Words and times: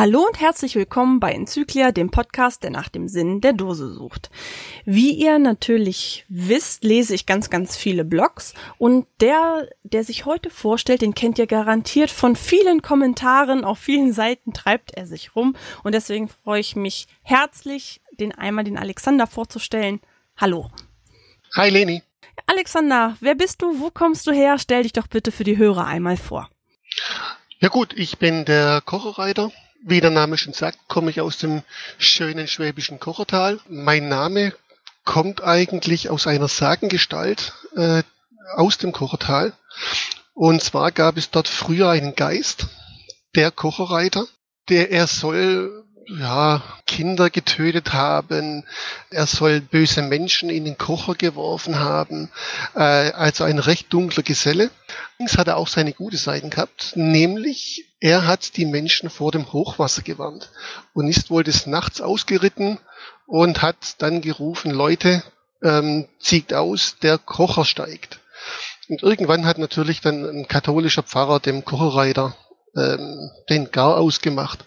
Hallo 0.00 0.24
und 0.26 0.40
herzlich 0.40 0.76
willkommen 0.76 1.20
bei 1.20 1.30
Enzyklia, 1.34 1.92
dem 1.92 2.10
Podcast, 2.10 2.62
der 2.62 2.70
nach 2.70 2.88
dem 2.88 3.06
Sinn 3.06 3.42
der 3.42 3.52
Dose 3.52 3.92
sucht. 3.92 4.30
Wie 4.86 5.10
ihr 5.10 5.38
natürlich 5.38 6.24
wisst, 6.30 6.84
lese 6.84 7.14
ich 7.14 7.26
ganz, 7.26 7.50
ganz 7.50 7.76
viele 7.76 8.06
Blogs 8.06 8.54
und 8.78 9.06
der, 9.20 9.68
der 9.82 10.02
sich 10.02 10.24
heute 10.24 10.48
vorstellt, 10.48 11.02
den 11.02 11.14
kennt 11.14 11.38
ihr 11.38 11.46
garantiert 11.46 12.10
von 12.10 12.34
vielen 12.34 12.80
Kommentaren. 12.80 13.62
Auf 13.62 13.78
vielen 13.78 14.14
Seiten 14.14 14.54
treibt 14.54 14.92
er 14.92 15.06
sich 15.06 15.36
rum 15.36 15.54
und 15.82 15.94
deswegen 15.94 16.30
freue 16.30 16.60
ich 16.60 16.76
mich 16.76 17.06
herzlich, 17.20 18.00
den 18.12 18.32
einmal 18.32 18.64
den 18.64 18.78
Alexander 18.78 19.26
vorzustellen. 19.26 20.00
Hallo. 20.38 20.70
Hi 21.56 21.68
Leni. 21.68 22.02
Alexander, 22.46 23.18
wer 23.20 23.34
bist 23.34 23.60
du? 23.60 23.78
Wo 23.80 23.90
kommst 23.90 24.26
du 24.26 24.32
her? 24.32 24.58
Stell 24.58 24.84
dich 24.84 24.94
doch 24.94 25.08
bitte 25.08 25.30
für 25.30 25.44
die 25.44 25.58
Hörer 25.58 25.84
einmal 25.84 26.16
vor. 26.16 26.48
Ja 27.58 27.68
gut, 27.68 27.92
ich 27.94 28.16
bin 28.16 28.46
der 28.46 28.80
Kocherreiter 28.80 29.52
wie 29.82 30.00
der 30.00 30.10
Name 30.10 30.36
schon 30.38 30.52
sagt, 30.52 30.78
komme 30.88 31.10
ich 31.10 31.20
aus 31.20 31.38
dem 31.38 31.62
schönen 31.98 32.46
schwäbischen 32.46 33.00
Kochertal. 33.00 33.60
Mein 33.68 34.08
Name 34.08 34.52
kommt 35.04 35.42
eigentlich 35.42 36.10
aus 36.10 36.26
einer 36.26 36.48
Sagengestalt 36.48 37.52
äh, 37.76 38.02
aus 38.54 38.78
dem 38.78 38.92
Kochertal. 38.92 39.52
Und 40.34 40.62
zwar 40.62 40.92
gab 40.92 41.16
es 41.16 41.30
dort 41.30 41.48
früher 41.48 41.90
einen 41.90 42.14
Geist, 42.14 42.66
der 43.34 43.50
Kocherreiter, 43.50 44.26
der 44.68 44.90
er 44.90 45.06
soll 45.06 45.84
ja, 46.06 46.62
Kinder 46.86 47.30
getötet 47.30 47.92
haben, 47.92 48.64
er 49.10 49.26
soll 49.26 49.60
böse 49.60 50.02
Menschen 50.02 50.50
in 50.50 50.64
den 50.64 50.78
Kocher 50.78 51.14
geworfen 51.14 51.78
haben, 51.78 52.30
äh, 52.74 52.80
also 53.12 53.44
ein 53.44 53.58
recht 53.58 53.92
dunkler 53.92 54.22
Geselle. 54.22 54.70
Allerdings 55.18 55.38
hat 55.38 55.48
er 55.48 55.56
auch 55.56 55.68
seine 55.68 55.92
gute 55.92 56.16
Seiten 56.16 56.50
gehabt, 56.50 56.92
nämlich 56.96 57.84
er 58.00 58.26
hat 58.26 58.56
die 58.56 58.66
Menschen 58.66 59.10
vor 59.10 59.32
dem 59.32 59.52
Hochwasser 59.52 60.02
gewarnt 60.02 60.50
und 60.94 61.08
ist 61.08 61.30
wohl 61.30 61.44
des 61.44 61.66
Nachts 61.66 62.00
ausgeritten 62.00 62.78
und 63.26 63.62
hat 63.62 64.02
dann 64.02 64.20
gerufen, 64.20 64.70
Leute, 64.70 65.22
ähm, 65.62 66.08
zieht 66.18 66.54
aus, 66.54 66.96
der 67.02 67.18
Kocher 67.18 67.64
steigt. 67.64 68.20
Und 68.88 69.02
irgendwann 69.02 69.46
hat 69.46 69.58
natürlich 69.58 70.00
dann 70.00 70.24
ein 70.24 70.48
katholischer 70.48 71.02
Pfarrer 71.02 71.38
dem 71.38 71.64
Kocherreiter 71.64 72.34
ähm, 72.76 73.30
den 73.48 73.70
Gar 73.70 73.96
ausgemacht. 73.98 74.64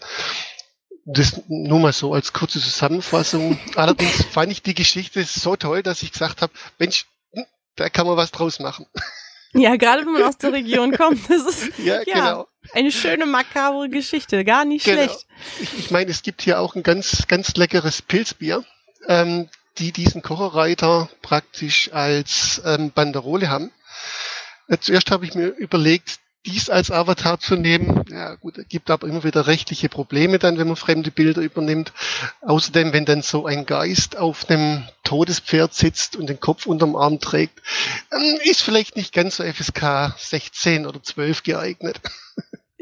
Das 1.06 1.42
nur 1.48 1.80
mal 1.80 1.92
so 1.92 2.14
als 2.14 2.32
kurze 2.32 2.60
Zusammenfassung. 2.60 3.58
Allerdings 3.74 4.24
fand 4.30 4.50
ich 4.52 4.62
die 4.62 4.74
Geschichte 4.74 5.22
so 5.24 5.56
toll, 5.56 5.82
dass 5.82 6.02
ich 6.02 6.12
gesagt 6.12 6.40
habe, 6.40 6.52
Mensch, 6.78 7.06
hm, 7.32 7.44
da 7.76 7.90
kann 7.90 8.06
man 8.06 8.16
was 8.16 8.30
draus 8.30 8.58
machen. 8.60 8.86
Ja, 9.56 9.76
gerade 9.76 10.04
wenn 10.04 10.12
man 10.12 10.24
aus 10.24 10.36
der 10.36 10.52
Region 10.52 10.90
kommt. 10.96 11.30
Das 11.30 11.46
ist 11.46 11.78
ja, 11.78 12.02
ja 12.02 12.04
genau. 12.04 12.48
eine 12.72 12.90
schöne 12.90 13.24
makabre 13.24 13.88
Geschichte. 13.88 14.44
Gar 14.44 14.64
nicht 14.64 14.84
genau. 14.84 15.04
schlecht. 15.04 15.26
Ich, 15.60 15.78
ich 15.78 15.90
meine, 15.92 16.10
es 16.10 16.22
gibt 16.22 16.42
hier 16.42 16.58
auch 16.58 16.74
ein 16.74 16.82
ganz, 16.82 17.28
ganz 17.28 17.54
leckeres 17.54 18.02
Pilzbier, 18.02 18.64
ähm, 19.06 19.48
die 19.78 19.92
diesen 19.92 20.22
Kocherreiter 20.22 21.08
praktisch 21.22 21.92
als 21.92 22.62
ähm, 22.64 22.90
Banderole 22.90 23.48
haben. 23.48 23.70
Äh, 24.66 24.78
zuerst 24.80 25.12
habe 25.12 25.24
ich 25.24 25.34
mir 25.34 25.48
überlegt, 25.48 26.18
dies 26.46 26.68
als 26.70 26.90
Avatar 26.90 27.40
zu 27.40 27.56
nehmen. 27.56 28.04
Ja 28.10 28.34
gut, 28.34 28.58
gibt 28.68 28.90
aber 28.90 29.06
immer 29.08 29.24
wieder 29.24 29.46
rechtliche 29.46 29.88
Probleme 29.88 30.38
dann, 30.38 30.58
wenn 30.58 30.66
man 30.66 30.76
fremde 30.76 31.10
Bilder 31.10 31.40
übernimmt. 31.40 31.92
Außerdem, 32.42 32.92
wenn 32.92 33.04
dann 33.04 33.22
so 33.22 33.46
ein 33.46 33.66
Geist 33.66 34.16
auf 34.16 34.48
einem 34.48 34.86
Todespferd 35.04 35.74
sitzt 35.74 36.16
und 36.16 36.28
den 36.28 36.40
Kopf 36.40 36.66
unterm 36.66 36.96
Arm 36.96 37.20
trägt, 37.20 37.62
ist 38.44 38.62
vielleicht 38.62 38.96
nicht 38.96 39.12
ganz 39.12 39.36
so 39.36 39.44
FSK 39.44 40.14
16 40.18 40.86
oder 40.86 41.02
12 41.02 41.42
geeignet. 41.42 42.00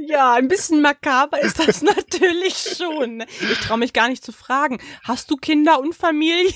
Ja, 0.09 0.35
ein 0.35 0.49
bisschen 0.49 0.83
makaber 0.83 1.41
ist 1.41 1.59
das 1.59 1.83
natürlich 1.83 2.77
schon. 2.77 3.25
Ich 3.41 3.61
traue 3.61 3.79
mich 3.79 3.93
gar 3.93 4.09
nicht 4.09 4.25
zu 4.25 4.33
fragen. 4.33 4.81
Hast 5.05 5.31
du 5.31 5.37
Kinder 5.37 5.79
und 5.81 5.95
Familie? 5.95 6.53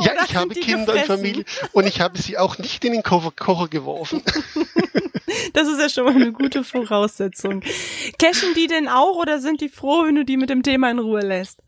ja, 0.00 0.24
ich 0.24 0.36
habe 0.36 0.54
Kinder 0.54 0.92
gefressen? 0.92 1.00
und 1.00 1.06
Familie 1.06 1.44
und 1.72 1.86
ich 1.86 2.00
habe 2.00 2.18
sie 2.18 2.36
auch 2.38 2.58
nicht 2.58 2.84
in 2.84 2.92
den 2.92 3.02
Kocher, 3.02 3.68
geworfen. 3.68 4.22
das 5.52 5.68
ist 5.68 5.80
ja 5.80 5.88
schon 5.88 6.04
mal 6.04 6.14
eine 6.14 6.32
gute 6.32 6.64
Voraussetzung. 6.64 7.62
Cashen 8.18 8.54
die 8.54 8.66
denn 8.66 8.88
auch 8.88 9.16
oder 9.16 9.40
sind 9.40 9.60
die 9.60 9.68
froh, 9.68 10.04
wenn 10.06 10.16
du 10.16 10.24
die 10.24 10.36
mit 10.36 10.50
dem 10.50 10.62
Thema 10.62 10.90
in 10.90 10.98
Ruhe 10.98 11.22
lässt? 11.22 11.60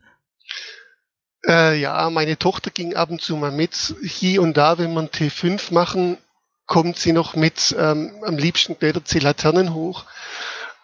Äh, 1.47 1.79
ja, 1.79 2.09
meine 2.09 2.37
Tochter 2.37 2.71
ging 2.71 2.95
ab 2.95 3.09
und 3.09 3.21
zu 3.21 3.35
mal 3.35 3.51
mit. 3.51 3.95
Hier 4.01 4.41
und 4.41 4.57
da, 4.57 4.77
wenn 4.77 4.93
wir 4.93 5.01
T5 5.03 5.73
machen, 5.73 6.17
kommt 6.65 6.97
sie 6.97 7.13
noch 7.13 7.35
mit. 7.35 7.75
Ähm, 7.77 8.11
am 8.23 8.37
liebsten 8.37 8.77
klettert 8.77 9.07
sie 9.07 9.19
Laternen 9.19 9.73
hoch. 9.73 10.05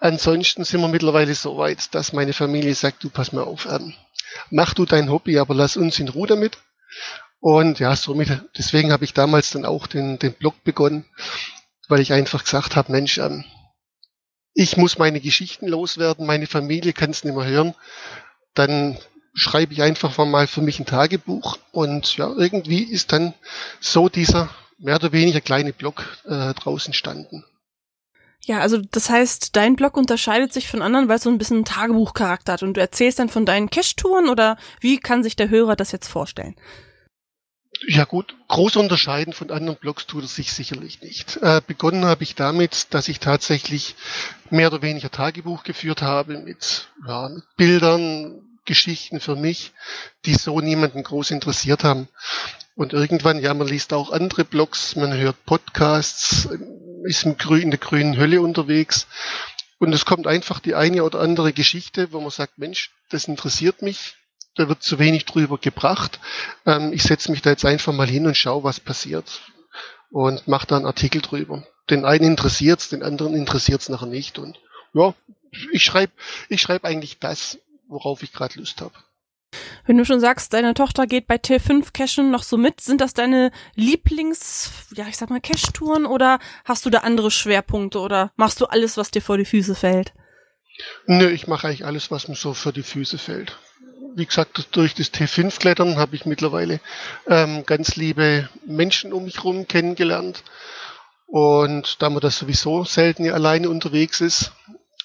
Ansonsten 0.01 0.63
sind 0.63 0.81
wir 0.81 0.87
mittlerweile 0.87 1.35
so 1.35 1.57
weit, 1.57 1.93
dass 1.93 2.11
meine 2.11 2.33
Familie 2.33 2.73
sagt, 2.73 3.03
du 3.03 3.11
pass 3.11 3.33
mal 3.33 3.43
auf, 3.43 3.67
ähm, 3.67 3.93
mach 4.49 4.73
du 4.73 4.85
dein 4.85 5.11
Hobby, 5.11 5.37
aber 5.37 5.53
lass 5.53 5.77
uns 5.77 5.99
in 5.99 6.09
Ruhe 6.09 6.27
damit. 6.27 6.57
Und 7.39 7.77
ja, 7.77 7.95
somit, 7.95 8.41
deswegen 8.57 8.91
habe 8.91 9.05
ich 9.05 9.13
damals 9.13 9.51
dann 9.51 9.63
auch 9.63 9.85
den, 9.85 10.17
den 10.17 10.33
Blog 10.33 10.63
begonnen, 10.63 11.05
weil 11.87 11.99
ich 11.99 12.13
einfach 12.13 12.43
gesagt 12.43 12.75
habe, 12.75 12.91
Mensch, 12.91 13.19
ähm, 13.19 13.45
ich 14.55 14.75
muss 14.75 14.97
meine 14.97 15.21
Geschichten 15.21 15.67
loswerden, 15.67 16.25
meine 16.25 16.47
Familie 16.47 16.93
kann 16.93 17.11
es 17.11 17.23
nicht 17.23 17.35
mehr 17.35 17.45
hören. 17.45 17.75
Dann 18.55 18.97
schreibe 19.35 19.73
ich 19.73 19.83
einfach 19.83 20.17
mal 20.25 20.47
für 20.47 20.63
mich 20.63 20.79
ein 20.79 20.87
Tagebuch 20.87 21.59
und 21.71 22.17
ja, 22.17 22.27
irgendwie 22.27 22.81
ist 22.81 23.11
dann 23.11 23.35
so 23.79 24.09
dieser 24.09 24.49
mehr 24.79 24.95
oder 24.95 25.11
weniger 25.11 25.41
kleine 25.41 25.73
Blog 25.73 26.03
äh, 26.25 26.55
draußen 26.55 26.87
entstanden. 26.87 27.45
Ja, 28.43 28.59
also 28.59 28.77
das 28.77 29.09
heißt, 29.09 29.55
dein 29.55 29.75
Blog 29.75 29.97
unterscheidet 29.97 30.51
sich 30.51 30.67
von 30.67 30.81
anderen, 30.81 31.07
weil 31.07 31.17
es 31.17 31.23
so 31.23 31.29
ein 31.29 31.37
bisschen 31.37 31.63
Tagebuchcharakter 31.63 32.53
hat 32.53 32.63
und 32.63 32.75
du 32.75 32.81
erzählst 32.81 33.19
dann 33.19 33.29
von 33.29 33.45
deinen 33.45 33.69
Cash-Touren 33.69 34.29
oder 34.29 34.57
wie 34.79 34.99
kann 34.99 35.23
sich 35.23 35.35
der 35.35 35.49
Hörer 35.49 35.75
das 35.75 35.91
jetzt 35.91 36.07
vorstellen? 36.07 36.55
Ja 37.87 38.05
gut, 38.05 38.35
groß 38.47 38.75
unterscheiden 38.75 39.33
von 39.33 39.49
anderen 39.49 39.79
Blogs 39.79 40.05
tut 40.05 40.23
es 40.23 40.35
sich 40.35 40.53
sicherlich 40.53 41.01
nicht. 41.01 41.37
Äh, 41.37 41.61
begonnen 41.65 42.05
habe 42.05 42.23
ich 42.23 42.35
damit, 42.35 42.93
dass 42.93 43.07
ich 43.07 43.19
tatsächlich 43.19 43.95
mehr 44.49 44.67
oder 44.67 44.81
weniger 44.81 45.09
Tagebuch 45.09 45.63
geführt 45.63 46.01
habe 46.01 46.37
mit, 46.37 46.89
ja, 47.07 47.29
mit 47.29 47.43
Bildern, 47.57 48.41
Geschichten 48.65 49.19
für 49.19 49.35
mich, 49.35 49.71
die 50.25 50.35
so 50.35 50.59
niemanden 50.59 51.01
groß 51.03 51.31
interessiert 51.31 51.83
haben. 51.83 52.07
Und 52.75 52.93
irgendwann, 52.93 53.39
ja, 53.39 53.53
man 53.53 53.67
liest 53.67 53.93
auch 53.93 54.11
andere 54.11 54.45
Blogs, 54.45 54.95
man 54.95 55.13
hört 55.13 55.45
Podcasts, 55.45 56.47
ist 57.05 57.23
in 57.25 57.37
der 57.71 57.79
grünen 57.79 58.17
Hölle 58.17 58.41
unterwegs. 58.41 59.07
Und 59.79 59.93
es 59.93 60.05
kommt 60.05 60.27
einfach 60.27 60.59
die 60.59 60.75
eine 60.75 61.03
oder 61.03 61.19
andere 61.19 61.53
Geschichte, 61.53 62.11
wo 62.11 62.21
man 62.21 62.29
sagt, 62.29 62.57
Mensch, 62.57 62.91
das 63.09 63.27
interessiert 63.27 63.81
mich, 63.81 64.15
da 64.55 64.67
wird 64.69 64.83
zu 64.83 64.99
wenig 64.99 65.25
drüber 65.25 65.57
gebracht. 65.57 66.19
Ähm, 66.65 66.93
ich 66.93 67.03
setze 67.03 67.31
mich 67.31 67.41
da 67.41 67.49
jetzt 67.49 67.65
einfach 67.65 67.93
mal 67.93 68.07
hin 68.07 68.27
und 68.27 68.37
schaue, 68.37 68.63
was 68.63 68.79
passiert. 68.79 69.41
Und 70.11 70.47
mache 70.47 70.67
da 70.67 70.75
einen 70.75 70.85
Artikel 70.85 71.21
drüber. 71.21 71.65
Den 71.89 72.05
einen 72.05 72.25
interessiert's, 72.25 72.89
den 72.89 73.01
anderen 73.01 73.33
interessiert's 73.33 73.89
nachher 73.89 74.07
nicht. 74.07 74.37
Und 74.39 74.59
ja, 74.93 75.15
ich 75.71 75.83
schreibe 75.83 76.11
ich 76.49 76.61
schreib 76.61 76.83
eigentlich 76.85 77.19
das, 77.19 77.57
worauf 77.87 78.23
ich 78.23 78.33
gerade 78.33 78.59
Lust 78.59 78.81
habe. 78.81 78.93
Wenn 79.85 79.97
du 79.97 80.05
schon 80.05 80.19
sagst, 80.19 80.53
deine 80.53 80.73
Tochter 80.73 81.07
geht 81.07 81.27
bei 81.27 81.35
T5 81.35 81.93
Cashen 81.93 82.31
noch 82.31 82.43
so 82.43 82.57
mit, 82.57 82.81
sind 82.81 83.01
das 83.01 83.13
deine 83.13 83.51
Lieblings, 83.75 84.71
ja, 84.95 85.07
ich 85.07 85.17
sag 85.17 85.29
mal 85.29 85.41
Cash-Touren 85.41 86.05
oder 86.05 86.39
hast 86.65 86.85
du 86.85 86.89
da 86.89 86.99
andere 86.99 87.31
Schwerpunkte 87.31 87.99
oder 87.99 88.31
machst 88.35 88.61
du 88.61 88.65
alles, 88.65 88.97
was 88.97 89.11
dir 89.11 89.21
vor 89.21 89.37
die 89.37 89.45
Füße 89.45 89.75
fällt? 89.75 90.13
Nö, 91.05 91.29
ich 91.29 91.47
mache 91.47 91.67
eigentlich 91.67 91.85
alles, 91.85 92.11
was 92.11 92.27
mir 92.27 92.35
so 92.35 92.53
vor 92.53 92.71
die 92.71 92.83
Füße 92.83 93.17
fällt. 93.17 93.57
Wie 94.15 94.25
gesagt, 94.25 94.75
durch 94.75 94.93
das 94.93 95.13
T5-Klettern 95.13 95.97
habe 95.97 96.15
ich 96.15 96.25
mittlerweile 96.25 96.79
ähm, 97.27 97.63
ganz 97.65 97.95
liebe 97.95 98.49
Menschen 98.65 99.13
um 99.13 99.25
mich 99.25 99.37
herum 99.37 99.67
kennengelernt. 99.67 100.43
Und 101.27 102.01
da 102.01 102.09
man 102.09 102.19
das 102.19 102.37
sowieso 102.37 102.83
selten 102.83 103.29
alleine 103.29 103.69
unterwegs 103.69 104.19
ist, 104.19 104.51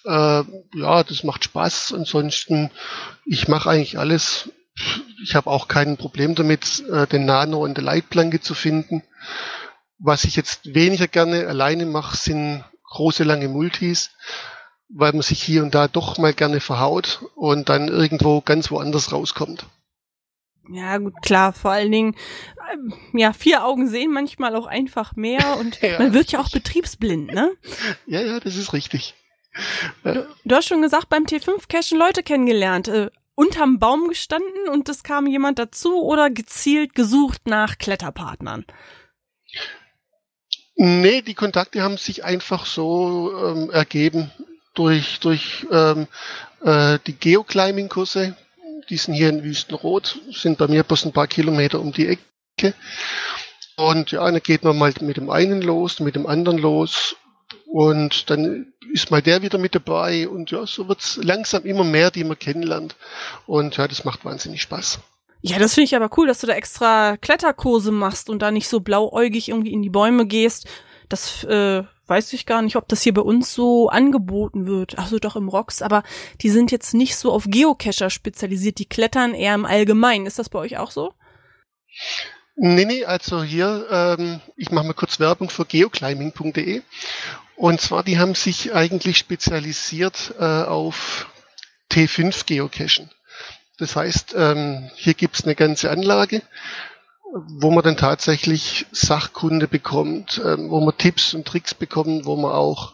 äh, 0.05 0.43
ja, 0.75 1.05
das 1.05 1.23
macht 1.23 1.45
Spaß. 1.45 1.93
Ansonsten, 1.95 2.71
ich 3.25 3.47
mache 3.49 3.71
eigentlich 3.71 3.99
alles. 3.99 4.51
Ich 5.23 5.35
habe 5.35 5.51
auch 5.51 5.69
kein 5.69 5.97
Problem 5.97 6.35
damit, 6.35 6.85
äh, 6.91 7.07
den 7.07 7.25
Nano 7.25 7.65
in 7.65 7.75
der 7.75 7.85
Leitplanke 7.85 8.41
zu 8.41 8.55
finden. 8.55 9.03
Was 9.99 10.25
ich 10.25 10.37
jetzt 10.37 10.75
weniger 10.75 11.09
gerne 11.09 11.47
alleine 11.47 11.87
mache, 11.87 12.17
sind 12.17 12.65
große, 12.85 13.25
lange 13.25 13.49
Multis, 13.49 14.11
weil 14.89 15.13
man 15.13 15.23
sich 15.23 15.43
hier 15.43 15.63
und 15.63 15.75
da 15.75 15.89
doch 15.89 16.19
mal 16.19 16.35
gerne 16.35 16.61
verhaut 16.61 17.25
und 17.35 17.69
dann 17.69 17.89
irgendwo 17.89 18.41
ganz 18.41 18.71
woanders 18.71 19.13
rauskommt. 19.13 19.67
Ja, 20.69 20.99
gut, 20.99 21.15
klar, 21.23 21.53
vor 21.53 21.71
allen 21.71 21.93
Dingen, 21.93 22.17
ähm, 22.73 22.93
ja, 23.13 23.33
vier 23.33 23.65
Augen 23.65 23.89
sehen 23.89 24.13
manchmal 24.13 24.57
auch 24.57 24.67
einfach 24.67 25.15
mehr 25.15 25.57
und 25.59 25.81
ja, 25.81 25.99
man 25.99 26.13
wird 26.13 26.33
ja 26.33 26.41
auch 26.41 26.51
betriebsblind, 26.51 27.33
ne? 27.33 27.53
Ja, 28.07 28.21
ja, 28.21 28.41
das 28.41 28.57
ist 28.57 28.73
richtig. 28.73 29.15
Du, 30.05 30.27
du, 30.45 30.55
hast 30.55 30.67
schon 30.67 30.83
gesagt, 30.83 31.09
beim 31.09 31.25
T5-Cashen 31.25 31.99
Leute 31.99 32.23
kennengelernt, 32.23 32.89
äh, 32.89 33.11
unterm 33.37 33.79
Baum 33.79 34.09
gestanden 34.09 34.69
und 34.73 34.89
es 34.89 35.05
kam 35.05 35.29
jemand 35.29 35.61
dazu 35.61 36.03
oder 36.03 36.31
gezielt 36.31 36.95
gesucht 36.97 37.47
nach 37.47 37.79
Kletterpartnern? 37.79 38.65
Nee, 40.75 41.23
die 41.23 41.35
Kontakte 41.35 41.83
haben 41.83 41.97
sich 41.97 42.25
einfach 42.25 42.67
so 42.67 43.33
ähm, 43.33 43.71
ergeben. 43.71 44.33
durch, 44.77 45.19
durch 45.21 45.67
ähm, 45.73 46.07
äh, 46.63 46.99
die 47.07 47.15
Geoclimbing-Kurse, 47.15 48.37
die 48.89 48.97
sind 48.97 49.15
hier 49.15 49.31
in 49.31 49.43
Wüstenrot, 49.43 50.21
sind 50.31 50.59
bei 50.59 50.69
mir 50.69 50.85
bloß 50.85 51.07
ein 51.07 51.13
paar 51.13 51.27
Kilometer 51.27 51.81
um 51.81 51.93
die 51.93 52.09
Ecke. 52.09 52.75
Und 53.77 54.13
ja, 54.13 54.25
dann 54.31 54.41
geht 54.41 54.63
man 54.63 54.79
mal 54.79 54.93
mit 55.01 55.17
dem 55.17 55.31
einen 55.31 55.61
los, 55.63 56.01
mit 56.01 56.15
dem 56.15 56.27
anderen 56.27 56.59
los. 56.59 57.17
Und 57.77 58.31
dann 58.31 58.73
ist 58.91 59.11
mal 59.11 59.21
der 59.21 59.43
wieder 59.43 59.59
mit 59.59 59.75
dabei. 59.75 60.31
Und 60.31 60.51
ja, 60.51 60.67
so 60.67 60.89
wird's 60.89 61.21
langsam 61.23 61.65
immer 61.65 61.85
mehr, 61.85 62.11
die 62.11 62.25
man 62.25 62.39
kennenlernt. 62.39 62.97
Und 63.47 63.77
ja, 63.77 63.87
das 63.87 64.07
macht 64.07 64.25
wahnsinnig 64.25 64.63
Spaß. 64.63 64.99
Ja, 65.43 65.59
das 65.59 65.75
finde 65.75 65.85
ich 65.85 65.95
aber 65.95 66.09
cool, 66.17 66.27
dass 66.27 66.41
du 66.41 66.47
da 66.47 66.55
extra 66.55 67.19
Kletterkurse 67.19 67.93
machst 67.93 68.31
und 68.31 68.41
da 68.41 68.51
nicht 68.51 68.67
so 68.67 68.81
blauäugig 68.81 69.51
irgendwie 69.51 69.75
in 69.75 69.83
die 69.83 69.91
Bäume 69.91 70.27
gehst. 70.27 70.67
Das 71.11 71.45
äh, 71.45 71.83
weiß 72.07 72.33
ich 72.33 72.47
gar 72.47 72.63
nicht, 72.63 72.77
ob 72.77 72.89
das 72.89 73.03
hier 73.03 73.13
bei 73.13 73.21
uns 73.21 73.53
so 73.53 73.91
angeboten 73.91 74.67
wird. 74.67 74.95
Ach 74.97 75.09
so, 75.09 75.19
doch 75.19 75.37
im 75.37 75.51
Rocks, 75.51 75.83
aber 75.83 76.03
die 76.41 76.49
sind 76.49 76.73
jetzt 76.73 76.95
nicht 76.95 77.15
so 77.15 77.31
auf 77.31 77.45
Geocacher 77.47 78.09
spezialisiert, 78.09 78.79
die 78.79 78.89
klettern 78.89 79.35
eher 79.35 79.55
im 79.55 79.67
Allgemeinen. 79.67 80.25
Ist 80.25 80.39
das 80.39 80.49
bei 80.49 80.61
euch 80.61 80.79
auch 80.79 80.93
so? 80.93 81.13
Nee, 82.59 82.87
nee, 82.87 83.05
also 83.05 83.43
hier, 83.43 83.87
ähm, 83.91 84.41
ich 84.57 84.71
mache 84.71 84.87
mal 84.87 84.95
kurz 84.95 85.21
Werbung 85.21 85.51
für 85.51 85.67
geoclimbing.de. 85.67 86.81
Und 87.57 87.81
zwar, 87.81 88.03
die 88.03 88.19
haben 88.19 88.35
sich 88.35 88.75
eigentlich 88.75 89.19
spezialisiert 89.19 90.35
äh, 90.39 90.45
auf 90.45 91.27
T5 91.91 92.47
Geocachen. 92.47 93.11
Das 93.79 93.97
heißt, 93.97 94.35
ähm, 94.37 94.91
hier 94.95 95.15
gibt's 95.15 95.45
eine 95.45 95.55
ganze 95.55 95.91
Anlage 95.91 96.43
wo 97.33 97.71
man 97.71 97.85
dann 97.85 97.97
tatsächlich 97.97 98.87
Sachkunde 98.93 99.69
bekommt, 99.69 100.41
ähm, 100.45 100.71
wo 100.71 100.81
man 100.81 100.97
Tipps 100.97 101.35
und 101.35 101.47
Tricks 101.47 101.75
bekommt, 101.75 102.25
wo 102.25 102.37
man 102.37 102.53
auch 102.53 102.93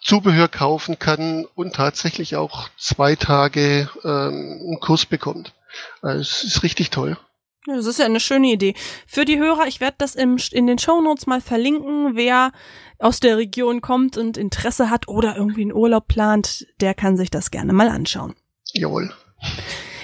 Zubehör 0.00 0.48
kaufen 0.48 0.98
kann 0.98 1.46
und 1.54 1.74
tatsächlich 1.74 2.36
auch 2.36 2.68
zwei 2.76 3.16
Tage 3.16 3.88
ähm, 4.04 4.60
einen 4.60 4.80
Kurs 4.80 5.06
bekommt. 5.06 5.52
Also 6.00 6.20
es 6.20 6.44
ist 6.44 6.62
richtig 6.62 6.90
toll. 6.90 7.16
Das 7.66 7.86
ist 7.86 8.00
ja 8.00 8.06
eine 8.06 8.20
schöne 8.20 8.48
Idee. 8.48 8.74
Für 9.06 9.24
die 9.24 9.38
Hörer, 9.38 9.68
ich 9.68 9.80
werde 9.80 9.94
das 9.98 10.16
im, 10.16 10.36
in 10.50 10.66
den 10.66 10.78
Shownotes 10.78 11.26
mal 11.26 11.40
verlinken. 11.40 12.16
Wer 12.16 12.50
aus 12.98 13.20
der 13.20 13.36
Region 13.36 13.80
kommt 13.80 14.16
und 14.16 14.36
Interesse 14.36 14.90
hat 14.90 15.06
oder 15.06 15.36
irgendwie 15.36 15.62
einen 15.62 15.72
Urlaub 15.72 16.08
plant, 16.08 16.66
der 16.80 16.94
kann 16.94 17.16
sich 17.16 17.30
das 17.30 17.52
gerne 17.52 17.72
mal 17.72 17.88
anschauen. 17.88 18.34
Jawohl. 18.72 19.12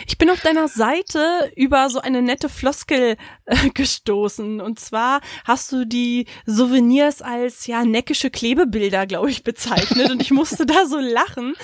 Ich 0.07 0.19
bin 0.19 0.31
auf 0.31 0.41
deiner 0.41 0.69
Seite 0.69 1.53
über 1.55 1.91
so 1.91 2.01
eine 2.01 2.23
nette 2.23 2.49
Floskel 2.49 3.17
äh, 3.45 3.71
gestoßen. 3.75 4.61
Und 4.61 4.79
zwar 4.79 5.21
hast 5.45 5.73
du 5.73 5.85
die 5.85 6.27
Souvenirs 6.47 7.23
als 7.23 7.67
ja 7.67 7.85
neckische 7.85 8.31
Klebebilder, 8.31 9.07
glaube 9.07 9.31
ich, 9.31 9.43
bezeichnet. 9.43 10.11
Und 10.11 10.23
ich 10.23 10.31
musste 10.31 10.65
da 10.65 10.87
so 10.87 10.99
lachen. 10.99 11.55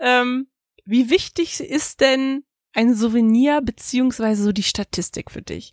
Ähm, 0.00 0.48
wie 0.84 1.10
wichtig 1.10 1.60
ist 1.60 2.00
denn 2.00 2.44
ein 2.74 2.94
Souvenir 2.94 3.60
beziehungsweise 3.62 4.44
so 4.44 4.52
die 4.52 4.62
Statistik 4.62 5.30
für 5.30 5.42
dich? 5.42 5.72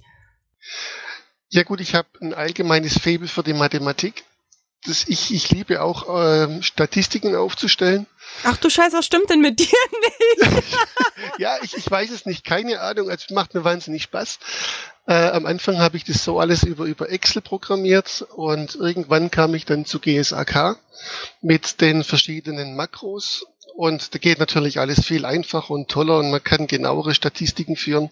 Ja 1.50 1.64
gut, 1.64 1.82
ich 1.82 1.96
habe 1.96 2.08
ein 2.22 2.34
allgemeines 2.34 2.98
Faible 2.98 3.28
für 3.28 3.44
die 3.44 3.54
Mathematik. 3.54 4.24
Das 4.86 5.08
ich, 5.08 5.32
ich 5.32 5.52
liebe 5.52 5.82
auch 5.82 6.10
äh, 6.10 6.64
Statistiken 6.64 7.36
aufzustellen. 7.36 8.08
Ach 8.44 8.58
du 8.58 8.70
Scheiße, 8.70 8.98
was 8.98 9.06
stimmt 9.06 9.30
denn 9.30 9.42
mit 9.42 9.60
dir 9.60 9.68
nicht? 10.48 10.64
ja, 11.38 11.58
ich, 11.62 11.78
ich 11.78 11.90
weiß 11.90 12.10
es 12.10 12.26
nicht, 12.26 12.44
keine 12.44 12.80
Ahnung. 12.80 13.10
Es 13.10 13.30
macht 13.30 13.54
mir 13.54 13.64
wahnsinnig 13.64 14.04
Spaß. 14.04 14.40
Äh, 15.08 15.14
am 15.14 15.46
Anfang 15.46 15.78
habe 15.78 15.98
ich 15.98 16.04
das 16.04 16.24
so 16.24 16.40
alles 16.40 16.64
über, 16.64 16.86
über 16.86 17.10
Excel 17.10 17.42
programmiert 17.42 18.26
und 18.36 18.76
irgendwann 18.76 19.30
kam 19.30 19.54
ich 19.54 19.66
dann 19.66 19.86
zu 19.86 20.00
GSAK 20.00 20.78
mit 21.42 21.82
den 21.82 22.04
verschiedenen 22.04 22.76
Makros 22.76 23.46
und 23.82 24.14
da 24.14 24.20
geht 24.20 24.38
natürlich 24.38 24.80
alles 24.80 25.04
viel 25.04 25.26
einfacher 25.26 25.72
und 25.72 25.90
toller 25.90 26.20
und 26.20 26.30
man 26.30 26.44
kann 26.44 26.68
genauere 26.68 27.16
Statistiken 27.16 27.76
führen. 27.76 28.12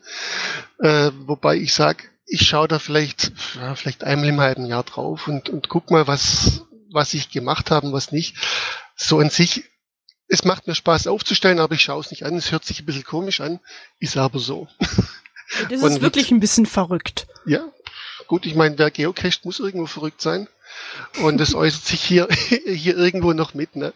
Äh, 0.79 1.11
wobei 1.27 1.57
ich 1.57 1.75
sage, 1.75 2.05
ich 2.25 2.47
schaue 2.47 2.67
da 2.67 2.79
vielleicht, 2.79 3.31
ja, 3.53 3.75
vielleicht 3.75 4.03
einmal 4.03 4.29
im 4.29 4.41
halben 4.41 4.65
Jahr 4.65 4.83
drauf 4.83 5.27
und, 5.27 5.47
und 5.49 5.69
guck 5.69 5.91
mal, 5.91 6.07
was, 6.07 6.63
was 6.91 7.13
ich 7.13 7.29
gemacht 7.29 7.69
habe 7.69 7.85
und 7.85 7.93
was 7.93 8.11
nicht. 8.11 8.35
So 8.95 9.19
an 9.19 9.29
sich 9.29 9.65
es 10.27 10.43
macht 10.43 10.65
mir 10.65 10.73
Spaß 10.73 11.05
aufzustellen, 11.05 11.59
aber 11.59 11.75
ich 11.75 11.81
schaue 11.81 12.01
es 12.01 12.09
nicht 12.09 12.25
an. 12.25 12.35
Es 12.35 12.51
hört 12.51 12.65
sich 12.65 12.79
ein 12.79 12.85
bisschen 12.87 13.03
komisch 13.03 13.39
an, 13.39 13.59
ist 13.99 14.17
aber 14.17 14.39
so. 14.39 14.67
Das 15.69 15.81
ist 15.81 16.01
wirklich 16.01 16.31
ein 16.31 16.39
bisschen 16.39 16.67
verrückt. 16.67 17.27
Ja, 17.45 17.71
gut, 18.29 18.45
ich 18.45 18.55
meine, 18.55 18.77
wer 18.77 18.91
geocached, 18.91 19.43
muss 19.43 19.59
irgendwo 19.59 19.87
verrückt 19.87 20.21
sein. 20.21 20.47
Und 21.23 21.39
das 21.39 21.55
äußert 21.55 21.83
sich 21.83 22.01
hier, 22.01 22.27
hier 22.65 22.95
irgendwo 22.95 23.33
noch 23.33 23.53
mit. 23.53 23.75
Ne? 23.75 23.91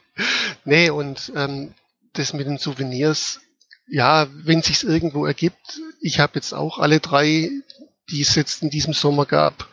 Nee, 0.65 0.89
und 0.89 1.31
ähm, 1.35 1.73
das 2.13 2.33
mit 2.33 2.47
den 2.47 2.57
Souvenirs, 2.57 3.39
ja, 3.87 4.27
wenn 4.33 4.63
sich's 4.63 4.83
irgendwo 4.83 5.25
ergibt, 5.25 5.79
ich 6.01 6.19
habe 6.19 6.33
jetzt 6.35 6.51
auch 6.51 6.79
alle 6.79 6.99
drei, 6.99 7.51
die 8.09 8.21
es 8.21 8.33
jetzt 8.33 8.63
in 8.63 8.71
diesem 8.71 8.93
Sommer 8.93 9.27
gab, 9.27 9.67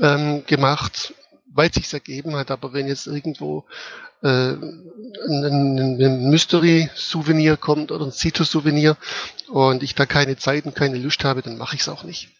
ähm, 0.00 0.42
gemacht, 0.46 1.12
weil 1.52 1.68
es 1.68 1.74
sich 1.74 1.92
ergeben 1.92 2.34
hat. 2.34 2.50
Aber 2.50 2.72
wenn 2.72 2.88
jetzt 2.88 3.06
irgendwo 3.06 3.66
äh, 4.22 4.52
ein, 4.52 6.00
ein 6.00 6.30
Mystery-Souvenir 6.30 7.58
kommt 7.58 7.92
oder 7.92 8.06
ein 8.06 8.12
Cito-Souvenir 8.12 8.96
und 9.48 9.82
ich 9.82 9.94
da 9.94 10.06
keine 10.06 10.38
Zeit 10.38 10.64
und 10.64 10.74
keine 10.74 10.96
Lust 10.96 11.24
habe, 11.24 11.42
dann 11.42 11.58
mache 11.58 11.76
ich 11.76 11.82
es 11.82 11.90
auch 11.90 12.04
nicht. 12.04 12.30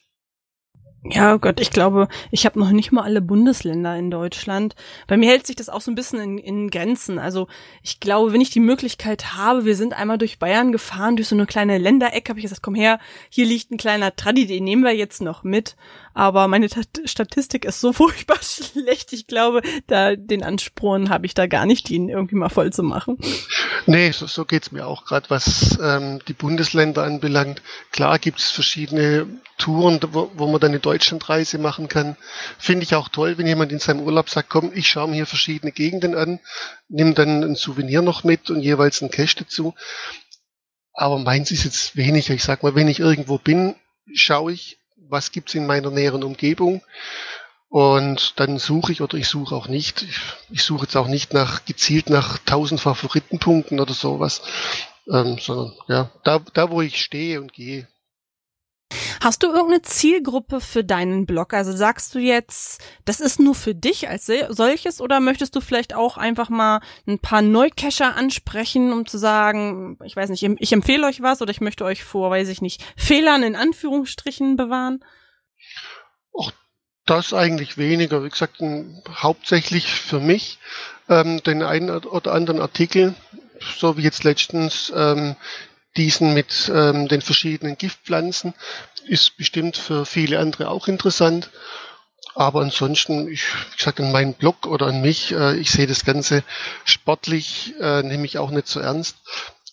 Ja, 1.10 1.34
oh 1.34 1.38
Gott, 1.38 1.58
ich 1.58 1.70
glaube, 1.70 2.06
ich 2.31 2.44
habe 2.44 2.58
noch 2.58 2.70
nicht 2.70 2.93
mal 2.93 3.02
alle 3.02 3.22
Bundesländer 3.22 3.96
in 3.96 4.10
Deutschland. 4.10 4.75
Bei 5.06 5.16
mir 5.16 5.31
hält 5.31 5.46
sich 5.46 5.56
das 5.56 5.70
auch 5.70 5.81
so 5.81 5.90
ein 5.90 5.94
bisschen 5.94 6.20
in, 6.20 6.38
in 6.38 6.70
Grenzen. 6.70 7.19
Also 7.19 7.49
ich 7.82 7.99
glaube, 7.99 8.34
wenn 8.34 8.43
ich 8.43 8.50
die 8.50 8.60
Möglichkeit 8.60 9.34
habe, 9.34 9.64
wir 9.64 9.75
sind 9.75 9.94
einmal 9.94 10.19
durch 10.19 10.38
Bayern 10.38 10.70
gefahren, 10.70 11.16
durch 11.16 11.28
so 11.28 11.34
eine 11.34 11.46
kleine 11.46 11.78
Länderecke, 11.78 12.28
habe 12.28 12.40
ich 12.40 12.44
gesagt, 12.44 12.62
komm 12.62 12.75
her, 12.75 12.99
hier 13.31 13.46
liegt 13.46 13.70
ein 13.70 13.78
kleiner 13.78 14.14
Tradi, 14.14 14.46
den 14.46 14.64
nehmen 14.64 14.84
wir 14.84 14.94
jetzt 14.94 15.22
noch 15.22 15.44
mit. 15.44 15.76
Aber 16.19 16.49
meine 16.49 16.69
T 16.69 16.82
Statistik 17.05 17.65
ist 17.65 17.81
so 17.81 17.93
furchtbar 17.93 18.38
schlecht. 18.43 19.12
Ich 19.12 19.29
glaube, 19.29 19.62
da 19.87 20.17
den 20.17 20.43
Ansporn 20.43 21.11
habe 21.11 21.26
ich 21.26 21.35
da 21.35 21.47
gar 21.47 21.65
nicht, 21.65 21.88
ihn 21.91 22.09
irgendwie 22.09 22.35
mal 22.35 22.49
voll 22.49 22.73
zu 22.73 22.82
machen. 22.82 23.19
Nee, 23.87 24.11
so, 24.11 24.26
so 24.26 24.44
geht's 24.44 24.72
mir 24.72 24.84
auch 24.84 25.05
gerade, 25.05 25.31
was 25.31 25.79
ähm, 25.81 26.19
die 26.27 26.32
Bundesländer 26.32 27.05
anbelangt. 27.05 27.63
Klar 27.93 28.19
gibt's 28.19 28.51
verschiedene 28.51 29.29
Touren, 29.58 30.01
wo, 30.10 30.29
wo 30.34 30.48
man 30.48 30.60
dann 30.60 30.72
eine 30.72 30.81
Deutschlandreise 30.81 31.58
machen 31.58 31.87
kann. 31.87 32.17
Finde 32.58 32.82
ich 32.82 32.96
auch 32.96 33.08
toll, 33.08 33.39
wenn 33.39 33.46
jemand 33.46 33.70
in 33.70 33.79
seinem 33.79 34.01
Urlaub 34.01 34.29
sagt, 34.29 34.51
komm, 34.51 34.72
ich 34.75 34.89
schaue 34.89 35.06
mir 35.06 35.15
hier 35.15 35.27
verschiedene 35.27 35.70
Gegenden 35.70 36.17
an, 36.17 36.41
nimm 36.89 37.15
dann 37.15 37.44
ein 37.44 37.55
Souvenir 37.55 38.03
noch 38.03 38.25
mit 38.25 38.51
und 38.51 38.60
jeweils 38.60 39.01
ein 39.03 39.13
Cash 39.13 39.37
dazu. 39.37 39.72
Aber 40.94 41.20
meins 41.20 41.53
ist 41.53 41.63
jetzt 41.63 41.94
weniger. 41.94 42.34
Ich 42.34 42.43
sag 42.43 42.65
mal, 42.65 42.75
wenn 42.75 42.89
ich 42.89 42.98
irgendwo 42.98 43.39
bin, 43.39 43.77
schaue 44.13 44.53
ich, 44.53 44.79
was 45.08 45.32
gibt's 45.32 45.55
in 45.55 45.67
meiner 45.67 45.91
näheren 45.91 46.24
Umgebung. 46.24 46.82
Und 47.70 48.41
dann 48.41 48.58
suche 48.58 48.93
ich 48.93 49.03
oder 49.03 49.19
ich 49.19 49.29
suche 49.29 49.55
auch 49.55 49.69
nicht. 49.69 50.06
Ich, 50.50 50.62
suche 50.62 50.84
jetzt 50.84 50.96
auch 50.96 51.08
nicht 51.08 51.34
nach 51.34 51.65
gezielt 51.67 52.08
nach 52.08 52.38
tausend 52.38 52.81
Favoritenpunkten 52.81 53.79
oder 53.79 53.93
sowas, 53.93 54.43
ähm, 55.12 55.38
sondern 55.38 55.74
ja, 55.86 56.10
da, 56.24 56.41
da 56.55 56.70
wo 56.70 56.81
ich 56.81 57.03
stehe 57.03 57.41
und 57.41 57.53
gehe, 57.53 57.86
Hast 59.21 59.43
du 59.43 59.49
irgendeine 59.49 59.83
Zielgruppe 59.83 60.61
für 60.61 60.85
deinen 60.85 61.27
Blog? 61.27 61.53
Also 61.53 61.77
sagst 61.77 62.15
du 62.15 62.19
jetzt, 62.19 62.81
das 63.05 63.21
ist 63.21 63.41
nur 63.41 63.55
für 63.55 63.75
dich 63.75 64.09
als 64.09 64.31
solches 64.49 65.01
oder 65.01 65.21
möchtest 65.21 65.57
du 65.57 65.61
vielleicht 65.61 65.95
auch 65.95 66.17
einfach 66.17 66.49
mal 66.49 66.81
ein 67.07 67.19
paar 67.19 67.43
Neucacher 67.43 68.17
ansprechen, 68.17 68.93
um 68.93 69.07
zu 69.07 69.19
sagen, 69.19 69.99
ich 70.05 70.17
weiß 70.17 70.31
nicht, 70.31 70.43
ich 70.43 70.73
empfehle 70.73 71.07
euch 71.07 71.21
was 71.21 71.43
oder 71.43 71.51
ich 71.51 71.61
möchte 71.61 71.85
euch 71.85 72.05
vor, 72.05 72.31
weiß 72.31 72.49
ich 72.49 72.63
nicht, 72.63 72.83
Fehlern 72.97 73.43
in 73.43 73.57
Anführungsstrichen 73.57 74.57
bewahren? 74.57 75.05
Och, 76.33 76.53
das 77.05 77.35
eigentlich 77.35 77.77
weniger. 77.77 78.25
Wie 78.25 78.31
gesagt, 78.31 78.63
hauptsächlich 79.11 79.93
für 79.93 80.21
mich 80.21 80.59
ähm, 81.09 81.43
den 81.43 81.63
einen 81.63 81.91
oder 81.91 82.33
anderen 82.33 82.61
Artikel, 82.61 83.15
so 83.61 83.97
wie 83.97 84.03
jetzt 84.03 84.25
letztens 84.25 84.93
ähm, 84.95 85.37
diesen 85.97 86.35
mit 86.35 86.71
ähm, 86.75 87.09
den 87.09 87.21
verschiedenen 87.21 87.77
Giftpflanzen 87.77 88.55
ist 89.07 89.37
bestimmt 89.37 89.77
für 89.77 90.07
viele 90.07 90.39
andere 90.39 90.69
auch 90.69 90.89
interessant. 90.89 91.51
Aber 92.35 92.61
ansonsten, 92.61 93.27
ich, 93.29 93.45
gesagt, 93.77 94.01
an 94.01 94.13
meinen 94.13 94.35
Blog 94.35 94.67
oder 94.67 94.87
an 94.87 95.01
mich, 95.01 95.33
äh, 95.33 95.57
ich 95.57 95.71
sehe 95.71 95.87
das 95.87 96.05
Ganze 96.05 96.45
sportlich, 96.85 97.75
äh, 97.81 98.03
nehme 98.03 98.27
ich 98.27 98.39
auch 98.39 98.51
nicht 98.51 98.69
so 98.69 98.79
ernst. 98.81 99.17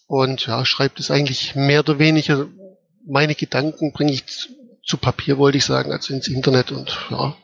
Und 0.07 0.47
ja, 0.47 0.65
schreibe 0.65 0.95
das 0.97 1.11
eigentlich 1.11 1.55
mehr 1.55 1.81
oder 1.81 1.99
weniger, 1.99 2.47
meine 3.07 3.35
Gedanken 3.35 3.91
bringe 3.91 4.13
ich 4.13 4.23
zu 4.83 4.97
Papier, 4.97 5.37
wollte 5.37 5.57
ich 5.57 5.65
sagen, 5.65 5.91
also 5.91 6.13
ins 6.13 6.27
Internet 6.27 6.71
und 6.71 6.97
ja. 7.09 7.35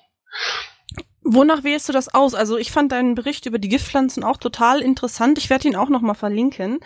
Wonach 1.23 1.63
wählst 1.63 1.87
du 1.87 1.93
das 1.93 2.13
aus? 2.13 2.33
Also 2.33 2.57
ich 2.57 2.71
fand 2.71 2.91
deinen 2.91 3.15
Bericht 3.15 3.45
über 3.45 3.59
die 3.59 3.69
Giftpflanzen 3.69 4.23
auch 4.23 4.37
total 4.37 4.81
interessant. 4.81 5.37
Ich 5.37 5.49
werde 5.49 5.67
ihn 5.67 5.75
auch 5.75 5.89
nochmal 5.89 6.15
verlinken. 6.15 6.79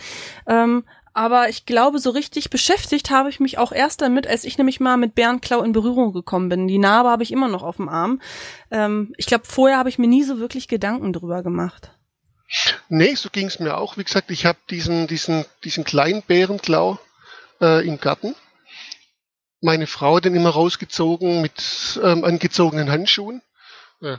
Ähm, 0.46 0.84
aber 1.16 1.48
ich 1.48 1.66
glaube, 1.66 2.00
so 2.00 2.10
richtig 2.10 2.50
beschäftigt 2.50 3.10
habe 3.10 3.30
ich 3.30 3.40
mich 3.40 3.58
auch 3.58 3.72
erst 3.72 4.02
damit, 4.02 4.28
als 4.28 4.44
ich 4.44 4.58
nämlich 4.58 4.82
mal 4.82 4.98
mit 4.98 5.16
Bärenklau 5.16 5.64
in 5.64 5.72
Berührung 5.72 6.12
gekommen 6.12 6.50
bin. 6.50 6.68
Die 6.68 6.78
Narbe 6.78 7.10
habe 7.10 7.24
ich 7.24 7.32
immer 7.32 7.48
noch 7.48 7.64
auf 7.64 7.78
dem 7.78 7.88
Arm. 7.88 8.22
Ähm, 8.70 9.14
ich 9.18 9.26
glaube, 9.26 9.46
vorher 9.46 9.78
habe 9.78 9.88
ich 9.88 9.98
mir 9.98 10.08
nie 10.08 10.24
so 10.24 10.40
wirklich 10.40 10.68
Gedanken 10.68 11.14
drüber 11.14 11.42
gemacht. 11.42 11.90
Nee, 12.90 13.16
so 13.16 13.30
ging 13.30 13.48
es 13.48 13.60
mir 13.60 13.78
auch. 13.78 13.96
Wie 13.96 14.04
gesagt, 14.04 14.30
ich 14.30 14.46
habe 14.46 14.60
diesen, 14.70 15.08
diesen, 15.08 15.46
diesen 15.64 15.86
kleinen 15.86 16.22
Bärenklau 16.22 17.00
äh, 17.62 17.88
im 17.88 17.98
Garten. 17.98 18.36
Meine 19.62 19.88
Frau 19.88 20.18
hat 20.18 20.26
den 20.26 20.36
immer 20.36 20.50
rausgezogen 20.50 21.42
mit 21.42 21.98
ähm, 22.04 22.26
angezogenen 22.26 22.92
Handschuhen. 22.92 23.42
Ja, 24.02 24.18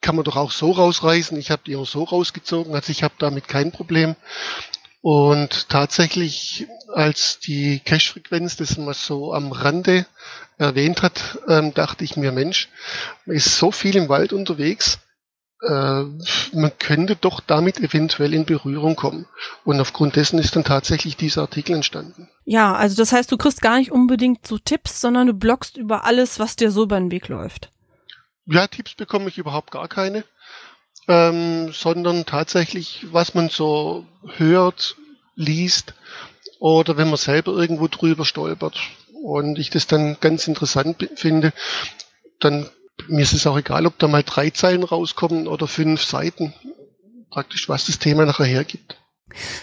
kann 0.00 0.16
man 0.16 0.24
doch 0.24 0.36
auch 0.36 0.50
so 0.50 0.70
rausreißen. 0.70 1.36
Ich 1.36 1.50
habe 1.50 1.62
die 1.66 1.72
immer 1.72 1.84
so 1.84 2.04
rausgezogen, 2.04 2.74
also 2.74 2.90
ich 2.90 3.02
habe 3.02 3.14
damit 3.18 3.48
kein 3.48 3.72
Problem. 3.72 4.16
Und 5.08 5.68
tatsächlich, 5.68 6.66
als 6.92 7.38
die 7.38 7.78
Cache-Frequenz 7.78 8.56
das 8.56 8.76
mal 8.76 8.92
so 8.92 9.32
am 9.32 9.52
Rande 9.52 10.04
erwähnt 10.58 11.02
hat, 11.02 11.38
ähm, 11.46 11.72
dachte 11.72 12.02
ich 12.02 12.16
mir, 12.16 12.32
Mensch, 12.32 12.68
man 13.24 13.36
ist 13.36 13.56
so 13.56 13.70
viel 13.70 13.94
im 13.94 14.08
Wald 14.08 14.32
unterwegs, 14.32 14.98
äh, 15.62 16.02
man 16.52 16.72
könnte 16.80 17.14
doch 17.14 17.38
damit 17.38 17.78
eventuell 17.78 18.34
in 18.34 18.46
Berührung 18.46 18.96
kommen. 18.96 19.26
Und 19.64 19.80
aufgrund 19.80 20.16
dessen 20.16 20.40
ist 20.40 20.56
dann 20.56 20.64
tatsächlich 20.64 21.16
dieser 21.16 21.42
Artikel 21.42 21.76
entstanden. 21.76 22.28
Ja, 22.44 22.74
also 22.74 22.96
das 22.96 23.12
heißt, 23.12 23.30
du 23.30 23.36
kriegst 23.36 23.62
gar 23.62 23.78
nicht 23.78 23.92
unbedingt 23.92 24.44
so 24.44 24.58
Tipps, 24.58 25.00
sondern 25.00 25.28
du 25.28 25.34
bloggst 25.34 25.76
über 25.76 26.04
alles, 26.04 26.40
was 26.40 26.56
dir 26.56 26.72
so 26.72 26.82
über 26.82 26.98
den 26.98 27.12
Weg 27.12 27.28
läuft. 27.28 27.70
Ja, 28.44 28.66
Tipps 28.66 28.96
bekomme 28.96 29.28
ich 29.28 29.38
überhaupt 29.38 29.70
gar 29.70 29.86
keine 29.86 30.24
ähm, 31.08 31.72
sondern 31.72 32.26
tatsächlich, 32.26 33.06
was 33.12 33.34
man 33.34 33.48
so 33.48 34.06
hört, 34.36 34.96
liest 35.34 35.94
oder 36.58 36.96
wenn 36.96 37.08
man 37.08 37.16
selber 37.16 37.52
irgendwo 37.52 37.88
drüber 37.88 38.24
stolpert 38.24 38.78
und 39.22 39.58
ich 39.58 39.70
das 39.70 39.86
dann 39.86 40.16
ganz 40.20 40.48
interessant 40.48 41.08
finde, 41.16 41.52
dann 42.40 42.68
mir 43.08 43.22
ist 43.22 43.34
es 43.34 43.46
auch 43.46 43.58
egal, 43.58 43.86
ob 43.86 43.98
da 43.98 44.08
mal 44.08 44.22
drei 44.22 44.50
Zeilen 44.50 44.82
rauskommen 44.82 45.48
oder 45.48 45.66
fünf 45.66 46.02
Seiten, 46.02 46.54
praktisch 47.30 47.68
was 47.68 47.86
das 47.86 47.98
Thema 47.98 48.24
nachher 48.24 48.46
hergibt. 48.46 48.98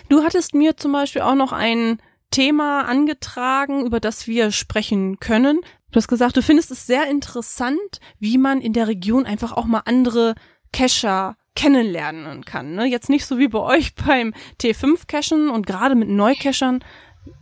Du 0.10 0.24
hattest 0.24 0.54
mir 0.54 0.78
zum 0.78 0.92
Beispiel 0.92 1.22
auch 1.22 1.36
noch 1.36 1.52
ein 1.52 2.00
Thema 2.32 2.82
angetragen, 2.82 3.86
über 3.86 4.00
das 4.00 4.28
wir 4.28 4.52
sprechen 4.52 5.20
können. 5.20 5.62
Du 5.92 5.98
hast 5.98 6.08
gesagt, 6.08 6.36
du 6.38 6.42
findest 6.42 6.72
es 6.72 6.88
sehr 6.88 7.08
interessant, 7.10 8.00
wie 8.20 8.38
man 8.38 8.62
in 8.62 8.74
der 8.74 8.88
Region 8.88 9.26
einfach 9.26 9.52
auch 9.52 9.66
mal 9.66 9.84
andere 9.86 10.36
Cacher 10.74 11.38
kennenlernen 11.56 12.44
kann. 12.44 12.76
Ne? 12.76 12.86
Jetzt 12.86 13.10
nicht 13.10 13.26
so 13.26 13.38
wie 13.38 13.48
bei 13.48 13.60
euch 13.60 13.96
beim 13.96 14.34
T5-Cachen 14.60 15.50
und 15.50 15.66
gerade 15.66 15.96
mit 15.96 16.10
Neukachern. 16.10 16.84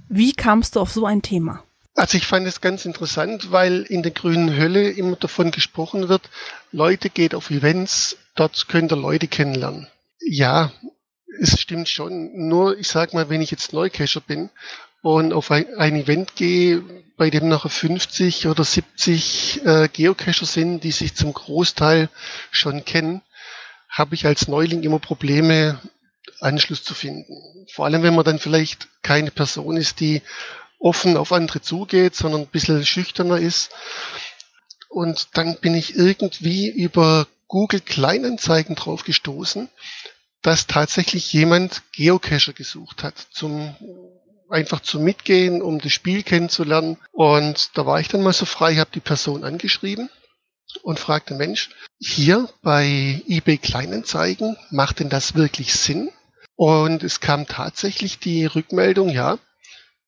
Wie 0.09 0.33
kamst 0.33 0.75
du 0.75 0.81
auf 0.81 0.91
so 0.91 1.05
ein 1.05 1.21
Thema? 1.21 1.63
Also 1.95 2.17
ich 2.17 2.27
fand 2.27 2.47
es 2.47 2.61
ganz 2.61 2.85
interessant, 2.85 3.51
weil 3.51 3.81
in 3.83 4.03
der 4.03 4.11
grünen 4.11 4.55
Hölle 4.55 4.91
immer 4.91 5.15
davon 5.15 5.51
gesprochen 5.51 6.09
wird, 6.09 6.29
Leute 6.71 7.09
geht 7.09 7.35
auf 7.35 7.49
Events, 7.49 8.17
dort 8.35 8.67
könnt 8.67 8.91
ihr 8.91 8.97
Leute 8.97 9.27
kennenlernen. 9.27 9.87
Ja, 10.19 10.71
es 11.39 11.59
stimmt 11.59 11.89
schon. 11.89 12.47
Nur 12.47 12.77
ich 12.77 12.87
sag 12.87 13.13
mal, 13.13 13.29
wenn 13.29 13.41
ich 13.41 13.51
jetzt 13.51 13.73
Neucacher 13.73 14.21
bin 14.21 14.49
und 15.01 15.33
auf 15.33 15.51
ein, 15.51 15.95
Event 15.95 16.35
gehe, 16.35 16.83
bei 17.17 17.29
dem 17.29 17.49
nachher 17.49 17.69
50 17.69 18.47
oder 18.47 18.63
70 18.63 19.65
äh, 19.65 19.89
Geocacher 19.91 20.45
sind, 20.45 20.83
die 20.83 20.91
sich 20.91 21.15
zum 21.15 21.33
Großteil 21.33 22.09
schon 22.51 22.85
kennen, 22.85 23.21
habe 23.89 24.15
ich 24.15 24.25
als 24.25 24.47
Neuling 24.47 24.83
immer 24.83 24.99
Probleme, 24.99 25.79
Anschluss 26.39 26.83
zu 26.83 26.93
finden. 26.93 27.67
Vor 27.71 27.85
allem, 27.85 28.03
wenn 28.03 28.15
man 28.15 28.25
dann 28.25 28.39
vielleicht 28.39 28.87
keine 29.03 29.31
Person 29.31 29.77
ist, 29.77 29.99
die 29.99 30.21
offen 30.79 31.17
auf 31.17 31.31
andere 31.31 31.61
zugeht, 31.61 32.15
sondern 32.15 32.41
ein 32.41 32.47
bisschen 32.47 32.85
schüchterner 32.85 33.37
ist. 33.37 33.71
Und 34.89 35.29
dann 35.33 35.57
bin 35.57 35.75
ich 35.75 35.95
irgendwie 35.95 36.69
über 36.69 37.27
Google 37.47 37.81
Kleinanzeigen 37.81 38.75
drauf 38.75 39.03
gestoßen, 39.03 39.69
dass 40.41 40.67
tatsächlich 40.67 41.31
jemand 41.33 41.83
Geocacher 41.91 42.53
gesucht 42.53 43.03
hat, 43.03 43.15
zum 43.31 43.75
einfach 44.51 44.81
zum 44.81 45.03
Mitgehen, 45.03 45.61
um 45.61 45.79
das 45.79 45.91
Spiel 45.91 46.23
kennenzulernen. 46.23 46.97
Und 47.11 47.77
da 47.77 47.85
war 47.85 47.99
ich 47.99 48.07
dann 48.07 48.23
mal 48.23 48.33
so 48.33 48.45
frei, 48.45 48.75
habe 48.75 48.91
die 48.93 48.99
Person 48.99 49.43
angeschrieben 49.43 50.09
und 50.83 50.99
fragte, 50.99 51.33
Mensch, 51.33 51.69
hier 51.99 52.49
bei 52.61 53.21
eBay 53.27 53.57
Kleinanzeigen, 53.57 54.57
macht 54.69 54.99
denn 54.99 55.09
das 55.09 55.35
wirklich 55.35 55.73
Sinn? 55.73 56.09
Und 56.55 57.03
es 57.03 57.19
kam 57.19 57.47
tatsächlich 57.47 58.19
die 58.19 58.45
Rückmeldung, 58.45 59.09
ja, 59.09 59.39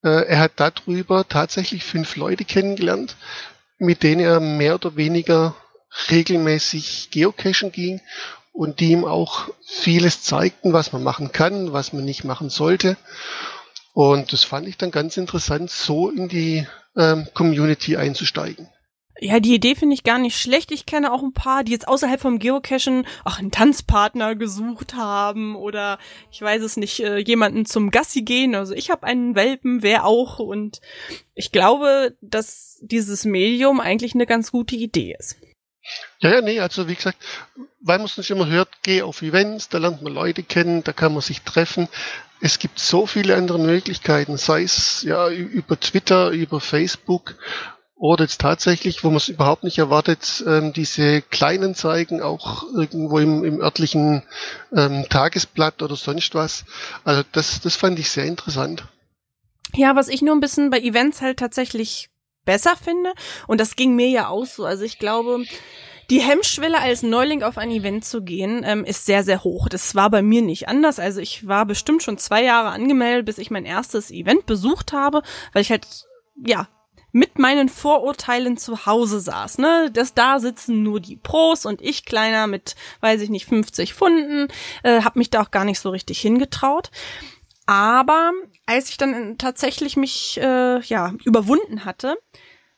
äh, 0.04 0.28
er 0.28 0.40
hat 0.40 0.54
darüber 0.58 1.28
tatsächlich 1.28 1.84
fünf 1.84 2.16
Leute 2.16 2.46
kennengelernt, 2.46 3.16
mit 3.78 4.04
denen 4.04 4.22
er 4.22 4.40
mehr 4.40 4.76
oder 4.76 4.96
weniger 4.96 5.56
regelmäßig 6.10 7.10
geocachen 7.12 7.72
ging 7.72 8.02
und 8.52 8.80
die 8.80 8.92
ihm 8.92 9.06
auch 9.06 9.50
vieles 9.66 10.22
zeigten, 10.24 10.74
was 10.74 10.92
man 10.92 11.04
machen 11.04 11.32
kann, 11.32 11.74
was 11.74 11.94
man 11.94 12.06
nicht 12.06 12.24
machen 12.24 12.50
sollte. 12.50 12.98
Und 13.94 14.34
das 14.34 14.44
fand 14.44 14.68
ich 14.68 14.78
dann 14.78 14.92
ganz 14.92 15.18
interessant, 15.18 15.70
so 15.70 16.10
in 16.10 16.28
die 16.28 16.68
ähm, 16.98 17.28
Community 17.34 17.96
einzusteigen. 17.96 18.68
Ja, 19.20 19.40
die 19.40 19.54
Idee 19.54 19.76
finde 19.76 19.94
ich 19.94 20.04
gar 20.04 20.18
nicht 20.18 20.38
schlecht. 20.38 20.72
Ich 20.72 20.88
kenne 20.88 21.14
auch 21.14 21.22
ein 21.22 21.34
paar, 21.34 21.64
die 21.64 21.72
jetzt 21.72 21.88
außerhalb 21.88 22.20
vom 22.20 22.40
Geocachen 22.40 23.06
auch 23.24 23.38
einen 23.38 23.52
Tanzpartner 23.52 24.36
gesucht 24.36 24.96
haben 24.96 25.56
oder 25.56 26.00
ich 26.32 26.42
weiß 26.42 26.64
es 26.64 26.78
nicht, 26.78 27.00
äh, 27.00 27.20
jemanden 27.20 27.66
zum 27.66 27.92
Gassi 27.92 28.24
gehen. 28.24 28.56
Also 28.56 28.74
ich 28.74 28.90
habe 28.90 29.04
einen 29.04 29.36
Welpen, 29.36 29.84
wer 29.84 30.06
auch. 30.06 30.40
Und 30.40 30.82
ich 31.36 31.52
glaube, 31.52 32.18
dass 32.22 32.80
dieses 32.82 33.24
Medium 33.24 33.80
eigentlich 33.80 34.16
eine 34.16 34.26
ganz 34.26 34.52
gute 34.52 34.76
Idee 34.76 35.16
ist. 35.18 35.38
Ja, 36.20 36.32
ja, 36.32 36.42
nee, 36.42 36.60
also 36.60 36.88
wie 36.88 36.96
gesagt, 36.96 37.18
weil 37.82 37.98
man 37.98 38.06
es 38.06 38.18
nicht 38.18 38.32
immer 38.32 38.48
hört, 38.48 38.70
geh 38.84 39.02
auf 39.02 39.22
Events, 39.22 39.70
da 39.70 39.78
lernt 39.78 40.02
man 40.02 40.14
Leute 40.14 40.44
kennen, 40.44 40.84
da 40.84 40.94
kann 40.94 41.14
man 41.14 41.22
sich 41.22 41.42
treffen. 41.42 41.90
Es 42.40 42.60
gibt 42.60 42.80
so 42.80 43.06
viele 43.06 43.36
andere 43.36 43.60
Möglichkeiten, 43.60 44.38
sei 44.38 44.64
es 44.64 45.04
ja 45.04 45.30
über 45.30 45.80
Twitter, 45.80 46.30
über 46.32 46.60
Facebook 46.60 47.36
oder 47.96 48.26
jetzt 48.26 48.42
tatsächlich, 48.42 49.04
wo 49.04 49.10
man 49.10 49.18
es 49.18 49.30
überhaupt 49.30 49.64
nicht 49.64 49.78
erwartet, 49.78 50.44
ähm, 50.46 50.74
diese 50.74 51.22
kleinen 51.22 51.74
Zeigen 51.74 52.22
auch 52.22 52.64
irgendwo 52.74 53.20
im, 53.20 53.46
im 53.46 53.62
örtlichen 53.62 54.24
ähm, 54.76 55.06
Tagesblatt 55.10 55.82
oder 55.82 55.96
sonst 55.96 56.36
was. 56.36 56.66
Also 57.06 57.24
das, 57.32 57.62
das 57.62 57.78
fand 57.78 58.00
ich 58.00 58.10
sehr 58.10 58.26
interessant. 58.26 58.84
Ja, 59.76 59.96
was 59.96 60.10
ich 60.10 60.22
nur 60.22 60.36
ein 60.36 60.42
bisschen 60.42 60.70
bei 60.70 60.80
Events 60.80 61.22
halt 61.22 61.40
tatsächlich 61.40 62.10
besser 62.46 62.76
finde, 62.76 63.14
und 63.48 63.60
das 63.60 63.76
ging 63.76 63.96
mir 63.96 64.10
ja 64.10 64.28
auch 64.28 64.46
so. 64.46 64.66
Also 64.66 64.84
ich 64.84 65.00
glaube, 65.00 65.44
die 66.10 66.22
Hemmschwelle 66.22 66.80
als 66.80 67.02
Neuling 67.02 67.44
auf 67.44 67.58
ein 67.58 67.72
Event 67.72 68.06
zu 68.06 68.22
gehen, 68.22 68.64
ähm, 68.66 68.86
ist 68.86 69.06
sehr, 69.06 69.24
sehr 69.24 69.44
hoch. 69.44 69.70
Das 69.70 69.96
war 69.96 70.10
bei 70.10 70.22
mir 70.22 70.42
nicht 70.42 70.68
anders. 70.68 71.00
Also 71.00 71.22
ich 71.22 71.48
war 71.48 71.66
bestimmt 71.66 72.04
schon 72.04 72.18
zwei 72.18 72.44
Jahre 72.44 72.70
angemeldet, 72.70 73.26
bis 73.26 73.38
ich 73.38 73.52
mein 73.52 73.66
erstes 73.66 74.12
Event 74.12 74.46
besucht 74.46 74.94
habe, 74.94 75.24
weil 75.54 75.62
ich 75.62 75.72
halt, 75.72 75.88
ja, 76.46 76.68
mit 77.14 77.38
meinen 77.38 77.70
Vorurteilen 77.70 78.58
zu 78.58 78.88
Hause 78.88 79.20
saß, 79.20 79.60
ne? 79.60 79.92
Das 79.94 80.16
da 80.16 80.40
sitzen 80.40 80.82
nur 80.82 81.00
die 81.00 81.16
Pros 81.16 81.66
und 81.66 81.80
ich 81.80 82.06
kleiner 82.06 82.48
mit, 82.48 82.76
weiß 83.02 83.22
ich 83.22 83.30
nicht, 83.30 83.46
50 83.46 83.94
Pfunden, 83.94 84.48
äh, 84.82 85.04
habe 85.04 85.20
mich 85.20 85.30
da 85.30 85.44
auch 85.44 85.52
gar 85.52 85.64
nicht 85.64 85.80
so 85.80 85.92
richtig 85.92 86.20
hingetraut. 86.20 86.90
Aber 87.66 88.32
als 88.66 88.90
ich 88.90 88.98
dann 88.98 89.38
tatsächlich 89.38 89.96
mich 89.96 90.40
äh, 90.42 90.82
ja 90.82 91.14
überwunden 91.24 91.86
hatte, 91.86 92.18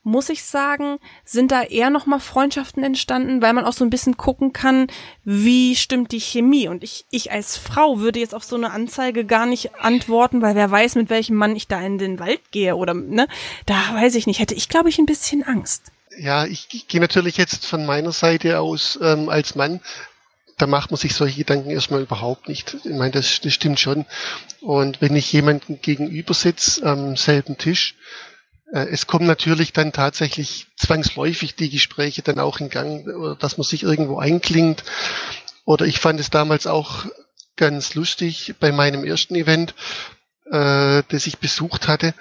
muss 0.05 0.29
ich 0.29 0.43
sagen, 0.43 0.99
sind 1.25 1.51
da 1.51 1.63
eher 1.63 1.89
nochmal 1.89 2.19
Freundschaften 2.19 2.83
entstanden, 2.83 3.41
weil 3.41 3.53
man 3.53 3.65
auch 3.65 3.73
so 3.73 3.83
ein 3.83 3.89
bisschen 3.89 4.17
gucken 4.17 4.53
kann, 4.53 4.85
wie 5.23 5.75
stimmt 5.75 6.11
die 6.11 6.19
Chemie. 6.19 6.67
Und 6.67 6.83
ich, 6.83 7.05
ich 7.09 7.31
als 7.31 7.57
Frau 7.57 7.99
würde 7.99 8.19
jetzt 8.19 8.35
auf 8.35 8.43
so 8.43 8.55
eine 8.55 8.69
Anzeige 8.69 9.25
gar 9.25 9.47
nicht 9.47 9.73
antworten, 9.75 10.43
weil 10.43 10.53
wer 10.53 10.69
weiß, 10.69 10.93
mit 10.93 11.09
welchem 11.09 11.35
Mann 11.35 11.55
ich 11.55 11.67
da 11.67 11.81
in 11.81 11.97
den 11.97 12.19
Wald 12.19 12.39
gehe 12.51 12.75
oder, 12.75 12.93
ne, 12.93 13.27
da 13.65 13.73
weiß 13.95 14.13
ich 14.13 14.27
nicht, 14.27 14.39
hätte 14.39 14.53
ich, 14.53 14.69
glaube 14.69 14.89
ich, 14.89 14.99
ein 14.99 15.07
bisschen 15.07 15.41
Angst. 15.41 15.91
Ja, 16.19 16.45
ich, 16.45 16.67
ich 16.71 16.87
gehe 16.87 17.01
natürlich 17.01 17.37
jetzt 17.37 17.65
von 17.65 17.87
meiner 17.87 18.11
Seite 18.11 18.59
aus 18.59 18.99
ähm, 19.01 19.27
als 19.27 19.55
Mann 19.55 19.81
da 20.57 20.67
macht 20.67 20.91
man 20.91 20.97
sich 20.97 21.13
solche 21.13 21.39
Gedanken 21.39 21.69
erstmal 21.69 22.01
überhaupt 22.01 22.47
nicht. 22.47 22.77
Ich 22.85 22.93
meine, 22.93 23.11
das, 23.11 23.41
das 23.41 23.53
stimmt 23.53 23.79
schon. 23.79 24.05
Und 24.61 25.01
wenn 25.01 25.15
ich 25.15 25.31
jemanden 25.33 25.81
gegenüber 25.81 26.33
sitze 26.33 26.85
am 26.85 27.17
selben 27.17 27.57
Tisch, 27.57 27.95
äh, 28.71 28.87
es 28.87 29.07
kommen 29.07 29.27
natürlich 29.27 29.73
dann 29.73 29.91
tatsächlich 29.91 30.67
zwangsläufig 30.77 31.55
die 31.55 31.69
Gespräche 31.69 32.21
dann 32.21 32.39
auch 32.39 32.59
in 32.59 32.69
Gang, 32.69 33.37
dass 33.39 33.57
man 33.57 33.65
sich 33.65 33.83
irgendwo 33.83 34.17
einklingt. 34.17 34.83
Oder 35.65 35.85
ich 35.85 35.99
fand 35.99 36.19
es 36.19 36.29
damals 36.29 36.67
auch 36.67 37.05
ganz 37.57 37.95
lustig 37.95 38.55
bei 38.59 38.71
meinem 38.71 39.03
ersten 39.03 39.35
Event, 39.35 39.75
äh, 40.51 41.03
das 41.09 41.27
ich 41.27 41.37
besucht 41.39 41.87
hatte. 41.87 42.13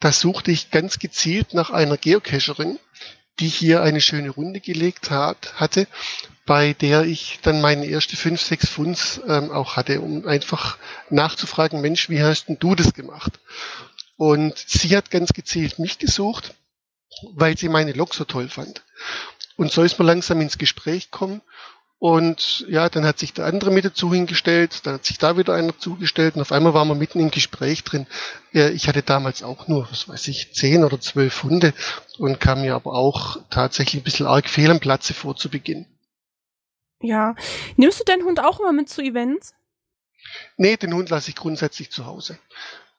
Da 0.00 0.10
suchte 0.10 0.50
ich 0.50 0.70
ganz 0.70 0.98
gezielt 0.98 1.54
nach 1.54 1.70
einer 1.70 1.96
Geocacherin, 1.96 2.78
die 3.40 3.48
hier 3.48 3.82
eine 3.82 4.00
schöne 4.00 4.30
Runde 4.30 4.60
gelegt 4.60 5.10
hat, 5.10 5.54
hatte, 5.54 5.86
bei 6.44 6.72
der 6.72 7.04
ich 7.04 7.38
dann 7.42 7.60
meine 7.60 7.86
erste 7.86 8.16
fünf, 8.16 8.40
sechs 8.40 8.68
Funds 8.68 9.20
ähm, 9.28 9.50
auch 9.50 9.76
hatte, 9.76 10.00
um 10.00 10.26
einfach 10.26 10.78
nachzufragen, 11.10 11.80
Mensch, 11.80 12.08
wie 12.08 12.22
hast 12.22 12.46
denn 12.46 12.58
du 12.58 12.74
das 12.74 12.94
gemacht? 12.94 13.38
Und 14.16 14.58
sie 14.58 14.96
hat 14.96 15.10
ganz 15.10 15.32
gezielt 15.32 15.78
mich 15.78 15.98
gesucht, 15.98 16.54
weil 17.34 17.56
sie 17.56 17.68
meine 17.68 17.92
Lok 17.92 18.14
so 18.14 18.24
toll 18.24 18.48
fand. 18.48 18.82
Und 19.56 19.70
so 19.70 19.82
ist 19.82 19.98
man 19.98 20.06
langsam 20.06 20.40
ins 20.40 20.58
Gespräch 20.58 21.10
kommen. 21.10 21.42
Und 21.98 22.66
ja, 22.68 22.88
dann 22.88 23.04
hat 23.04 23.20
sich 23.20 23.32
der 23.32 23.44
andere 23.44 23.70
mit 23.70 23.84
dazu 23.84 24.12
hingestellt, 24.12 24.84
dann 24.86 24.94
hat 24.94 25.04
sich 25.04 25.18
da 25.18 25.36
wieder 25.38 25.54
einer 25.54 25.78
zugestellt 25.78 26.34
und 26.34 26.40
auf 26.40 26.50
einmal 26.50 26.74
waren 26.74 26.88
wir 26.88 26.96
mitten 26.96 27.20
im 27.20 27.30
Gespräch 27.30 27.84
drin. 27.84 28.08
Ich 28.50 28.88
hatte 28.88 29.02
damals 29.02 29.44
auch 29.44 29.68
nur, 29.68 29.88
was 29.88 30.08
weiß 30.08 30.26
ich, 30.26 30.52
zehn 30.52 30.82
oder 30.82 31.00
zwölf 31.00 31.44
Hunde 31.44 31.72
und 32.18 32.40
kam 32.40 32.62
mir 32.62 32.74
aber 32.74 32.94
auch 32.94 33.38
tatsächlich 33.50 34.02
ein 34.02 34.04
bisschen 34.04 34.26
arg 34.26 34.48
fehl 34.48 34.72
am 34.72 34.80
Platze 34.80 35.14
vor 35.14 35.36
zu 35.36 35.48
Beginn. 35.48 35.86
Ja. 37.02 37.34
Nimmst 37.76 38.00
du 38.00 38.04
deinen 38.04 38.24
Hund 38.24 38.40
auch 38.40 38.60
immer 38.60 38.72
mit 38.72 38.88
zu 38.88 39.02
Events? 39.02 39.54
Nee, 40.56 40.76
den 40.76 40.94
Hund 40.94 41.10
lasse 41.10 41.30
ich 41.30 41.36
grundsätzlich 41.36 41.90
zu 41.90 42.06
Hause. 42.06 42.38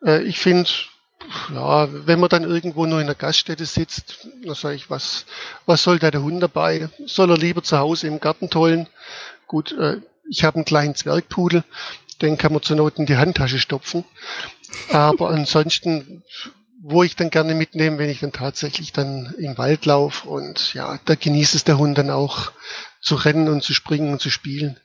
Äh, 0.06 0.24
ich 0.24 0.40
finde, 0.40 0.70
ja, 1.54 1.88
wenn 2.06 2.20
man 2.20 2.30
dann 2.30 2.44
irgendwo 2.44 2.86
nur 2.86 3.00
in 3.00 3.08
der 3.08 3.16
Gaststätte 3.16 3.66
sitzt, 3.66 4.28
dann 4.44 4.56
sage 4.56 4.76
ich, 4.76 4.90
was, 4.90 5.26
was 5.66 5.84
soll 5.84 6.00
da 6.00 6.12
der 6.12 6.22
Hund 6.22 6.42
dabei? 6.42 6.90
Soll 7.06 7.32
er 7.32 7.38
lieber 7.38 7.64
zu 7.64 7.78
Hause 7.78 8.08
im 8.08 8.20
Garten 8.20 8.50
tollen? 8.50 8.88
Gut, 9.48 9.72
äh, 9.74 10.02
ich 10.30 10.44
habe 10.44 10.56
einen 10.56 10.66
kleinen 10.66 10.96
Zwergpudel, 10.96 11.64
den 12.22 12.38
kann 12.38 12.54
man 12.54 12.62
zur 12.62 12.78
Not 12.78 12.98
in 12.98 13.06
die 13.06 13.18
Handtasche 13.18 13.60
stopfen. 13.60 14.04
Aber 14.92 15.30
ansonsten, 15.32 16.24
wo 16.86 17.02
ich 17.02 17.16
dann 17.16 17.30
gerne 17.30 17.56
mitnehme, 17.56 17.98
wenn 17.98 18.10
ich 18.10 18.20
dann 18.20 18.34
tatsächlich 18.34 18.92
dann 18.92 19.34
im 19.38 19.58
Wald 19.58 19.86
laufe 19.86 20.28
und 20.28 20.74
ja, 20.74 21.00
da 21.06 21.16
genießt 21.16 21.56
es 21.56 21.64
der 21.64 21.78
Hund 21.78 21.98
dann 21.98 22.10
auch 22.10 22.52
zu 23.02 23.16
rennen 23.16 23.48
und 23.48 23.64
zu 23.64 23.74
springen 23.74 24.12
und 24.12 24.20
zu 24.20 24.30
spielen. 24.30 24.78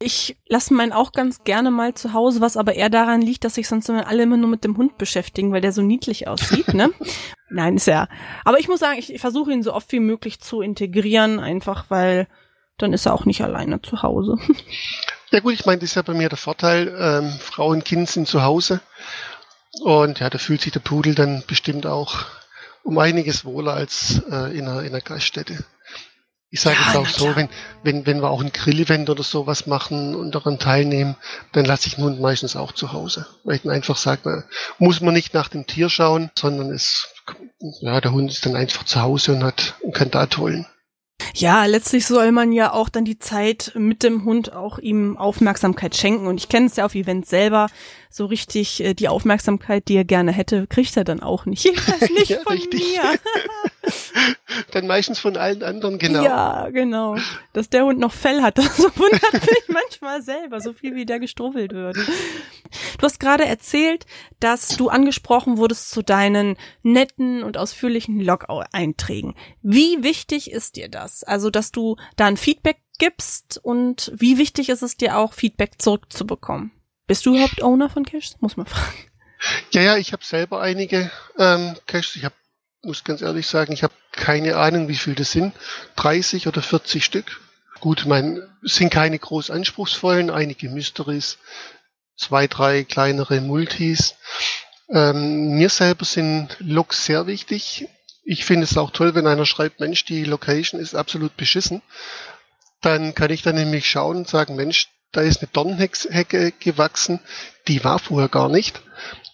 Ich 0.00 0.36
lasse 0.48 0.74
meinen 0.74 0.92
auch 0.92 1.12
ganz 1.12 1.44
gerne 1.44 1.70
mal 1.70 1.94
zu 1.94 2.12
Hause, 2.12 2.40
was 2.40 2.56
aber 2.56 2.74
eher 2.74 2.90
daran 2.90 3.22
liegt, 3.22 3.44
dass 3.44 3.54
sich 3.54 3.68
sonst 3.68 3.88
immer 3.88 4.08
alle 4.08 4.24
immer 4.24 4.36
nur 4.36 4.50
mit 4.50 4.64
dem 4.64 4.76
Hund 4.76 4.98
beschäftigen, 4.98 5.52
weil 5.52 5.60
der 5.60 5.70
so 5.70 5.82
niedlich 5.82 6.26
aussieht, 6.26 6.74
ne? 6.74 6.90
Nein, 7.50 7.76
ist 7.76 7.86
ja. 7.86 8.08
Aber 8.44 8.58
ich 8.58 8.66
muss 8.66 8.80
sagen, 8.80 8.98
ich, 8.98 9.14
ich 9.14 9.20
versuche 9.20 9.52
ihn 9.52 9.62
so 9.62 9.72
oft 9.72 9.92
wie 9.92 10.00
möglich 10.00 10.40
zu 10.40 10.60
integrieren, 10.60 11.38
einfach 11.38 11.88
weil 11.88 12.26
dann 12.78 12.92
ist 12.92 13.06
er 13.06 13.14
auch 13.14 13.26
nicht 13.26 13.42
alleine 13.42 13.80
zu 13.80 14.02
Hause. 14.02 14.36
Ja 15.30 15.40
gut, 15.40 15.54
ich 15.54 15.66
meine, 15.66 15.78
das 15.78 15.90
ist 15.90 15.96
ja 15.96 16.02
bei 16.02 16.14
mir 16.14 16.28
der 16.28 16.38
Vorteil. 16.38 16.94
Ähm, 16.96 17.32
Frau 17.40 17.68
und 17.68 17.84
Kind 17.84 18.08
sind 18.08 18.28
zu 18.28 18.42
Hause 18.42 18.80
und 19.82 20.20
ja, 20.20 20.30
da 20.30 20.38
fühlt 20.38 20.60
sich 20.60 20.72
der 20.72 20.80
Pudel 20.80 21.14
dann 21.14 21.42
bestimmt 21.46 21.86
auch 21.86 22.26
um 22.82 22.98
einiges 22.98 23.44
wohler 23.44 23.72
als 23.72 24.22
äh, 24.30 24.56
in, 24.56 24.68
einer, 24.68 24.82
in 24.82 24.88
einer 24.88 25.00
Gaststätte. 25.00 25.64
Ich 26.50 26.60
sage 26.60 26.76
ja, 26.76 26.86
jetzt 26.86 26.96
auch 26.96 27.08
so, 27.08 27.34
wenn, 27.34 27.48
wenn, 27.82 28.06
wenn 28.06 28.22
wir 28.22 28.30
auch 28.30 28.40
ein 28.40 28.52
Grillevent 28.52 29.10
oder 29.10 29.24
sowas 29.24 29.66
machen 29.66 30.14
und 30.14 30.36
daran 30.36 30.60
teilnehmen, 30.60 31.16
dann 31.50 31.64
lasse 31.64 31.88
ich 31.88 31.96
den 31.96 32.04
Hund 32.04 32.20
meistens 32.20 32.54
auch 32.54 32.70
zu 32.70 32.92
Hause. 32.92 33.26
Weil 33.42 33.56
ich 33.56 33.62
dann 33.62 33.72
einfach 33.72 33.96
sage, 33.96 34.44
muss 34.78 35.00
man 35.00 35.14
nicht 35.14 35.34
nach 35.34 35.48
dem 35.48 35.66
Tier 35.66 35.88
schauen, 35.88 36.30
sondern 36.38 36.70
es, 36.70 37.08
ja, 37.80 38.00
der 38.00 38.12
Hund 38.12 38.30
ist 38.30 38.46
dann 38.46 38.54
einfach 38.54 38.84
zu 38.84 39.02
Hause 39.02 39.32
und 39.32 39.42
hat, 39.42 39.74
und 39.82 39.96
kann 39.96 40.12
da 40.12 40.26
tollen. 40.26 40.66
Ja, 41.34 41.64
letztlich 41.64 42.06
soll 42.06 42.30
man 42.32 42.52
ja 42.52 42.72
auch 42.72 42.88
dann 42.88 43.04
die 43.04 43.18
Zeit 43.18 43.72
mit 43.74 44.02
dem 44.02 44.24
Hund 44.24 44.52
auch 44.52 44.78
ihm 44.78 45.16
Aufmerksamkeit 45.16 45.96
schenken. 45.96 46.26
Und 46.26 46.38
ich 46.38 46.48
kenne 46.48 46.66
es 46.66 46.76
ja 46.76 46.84
auf 46.84 46.94
Events 46.94 47.30
selber. 47.30 47.68
So 48.16 48.26
richtig 48.26 48.80
äh, 48.80 48.94
die 48.94 49.08
Aufmerksamkeit, 49.08 49.88
die 49.88 49.96
er 49.96 50.04
gerne 50.04 50.30
hätte, 50.30 50.68
kriegt 50.68 50.96
er 50.96 51.02
dann 51.02 51.18
auch 51.18 51.46
nicht. 51.46 51.64
Jedenfalls 51.64 52.08
nicht 52.12 52.28
ja, 52.28 52.38
von 52.44 52.52
richtig. 52.52 52.80
mir. 52.80 53.18
dann 54.70 54.86
meistens 54.86 55.18
von 55.18 55.36
allen 55.36 55.64
anderen, 55.64 55.98
genau. 55.98 56.22
Ja, 56.22 56.70
genau. 56.70 57.16
Dass 57.54 57.70
der 57.70 57.84
Hund 57.84 57.98
noch 57.98 58.12
Fell 58.12 58.40
hat, 58.40 58.56
das 58.58 58.78
wundert 58.78 59.32
mich 59.32 59.64
manchmal 59.66 60.22
selber, 60.22 60.60
so 60.60 60.72
viel 60.72 60.94
wie 60.94 61.06
der 61.06 61.18
gestrubbelt 61.18 61.72
wird. 61.72 61.96
Du 61.96 63.02
hast 63.02 63.18
gerade 63.18 63.46
erzählt, 63.46 64.06
dass 64.38 64.68
du 64.68 64.90
angesprochen 64.90 65.58
wurdest 65.58 65.90
zu 65.90 66.02
deinen 66.02 66.56
netten 66.84 67.42
und 67.42 67.56
ausführlichen 67.56 68.20
Log-Einträgen. 68.20 69.34
Wie 69.60 70.04
wichtig 70.04 70.52
ist 70.52 70.76
dir 70.76 70.88
das? 70.88 71.24
Also, 71.24 71.50
dass 71.50 71.72
du 71.72 71.96
da 72.14 72.26
ein 72.26 72.36
Feedback 72.36 72.76
gibst 73.00 73.58
und 73.60 74.12
wie 74.14 74.38
wichtig 74.38 74.68
ist 74.68 74.82
es 74.82 74.96
dir 74.96 75.18
auch, 75.18 75.32
Feedback 75.32 75.82
zurückzubekommen? 75.82 76.70
Bist 77.06 77.26
du 77.26 77.34
überhaupt 77.34 77.62
Owner 77.62 77.90
von 77.90 78.04
Caches? 78.04 78.36
Muss 78.40 78.56
man 78.56 78.66
fragen. 78.66 78.96
Ja, 79.72 79.82
ja, 79.82 79.96
ich 79.96 80.12
habe 80.12 80.24
selber 80.24 80.62
einige 80.62 81.10
ähm, 81.38 81.76
Caches. 81.86 82.16
Ich 82.16 82.24
habe 82.24 82.34
muss 82.84 83.04
ganz 83.04 83.22
ehrlich 83.22 83.46
sagen, 83.46 83.72
ich 83.72 83.82
habe 83.82 83.94
keine 84.12 84.56
Ahnung, 84.56 84.88
wie 84.88 84.96
viel 84.96 85.14
das 85.14 85.32
sind. 85.32 85.54
30 85.96 86.46
oder 86.46 86.62
40 86.62 87.04
Stück. 87.04 87.40
Gut, 87.80 88.04
mein, 88.06 88.42
sind 88.62 88.90
keine 88.90 89.18
groß 89.18 89.50
anspruchsvollen, 89.50 90.30
einige 90.30 90.68
Mysteries, 90.68 91.38
zwei, 92.16 92.46
drei 92.46 92.84
kleinere 92.84 93.40
Multis. 93.40 94.14
Ähm, 94.88 95.56
mir 95.56 95.68
selber 95.68 96.04
sind 96.04 96.56
Logs 96.60 97.04
sehr 97.04 97.26
wichtig. 97.26 97.88
Ich 98.22 98.44
finde 98.44 98.64
es 98.64 98.76
auch 98.78 98.90
toll, 98.90 99.14
wenn 99.14 99.26
einer 99.26 99.46
schreibt, 99.46 99.80
Mensch, 99.80 100.04
die 100.04 100.24
Location 100.24 100.80
ist 100.80 100.94
absolut 100.94 101.36
beschissen. 101.36 101.82
Dann 102.80 103.14
kann 103.14 103.30
ich 103.30 103.42
dann 103.42 103.54
nämlich 103.54 103.88
schauen 103.88 104.18
und 104.18 104.28
sagen, 104.28 104.56
Mensch, 104.56 104.88
da 105.16 105.22
ist 105.22 105.40
eine 105.40 105.48
Dornhecke 105.52 106.52
gewachsen, 106.58 107.20
die 107.68 107.84
war 107.84 107.98
vorher 107.98 108.28
gar 108.28 108.48
nicht 108.48 108.82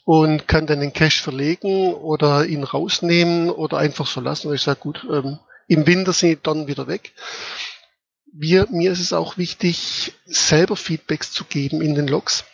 und 0.05 0.49
kann 0.49 0.67
dann 0.67 0.81
den 0.81 0.93
Cache 0.93 1.23
verlegen 1.23 1.95
oder 1.95 2.45
ihn 2.45 2.65
rausnehmen 2.65 3.51
oder 3.51 3.79
einfach 3.79 4.07
so 4.07 4.21
lassen. 4.21 4.49
Und 4.49 4.55
ich 4.55 4.63
sage, 4.63 4.81
gut, 4.81 5.07
ähm, 5.11 5.39
im 5.69 5.87
Winter 5.87 6.13
sind 6.13 6.31
die 6.31 6.43
dann 6.43 6.67
wieder 6.67 6.87
weg. 6.87 7.13
Wir, 8.33 8.67
mir 8.71 8.93
ist 8.93 9.01
es 9.01 9.13
auch 9.13 9.39
wichtig, 9.39 10.13
selber 10.27 10.77
Feedbacks 10.77 11.33
zu 11.33 11.45
geben 11.45 11.81
in 11.81 11.95
den 11.95 12.09
Logs. 12.09 12.45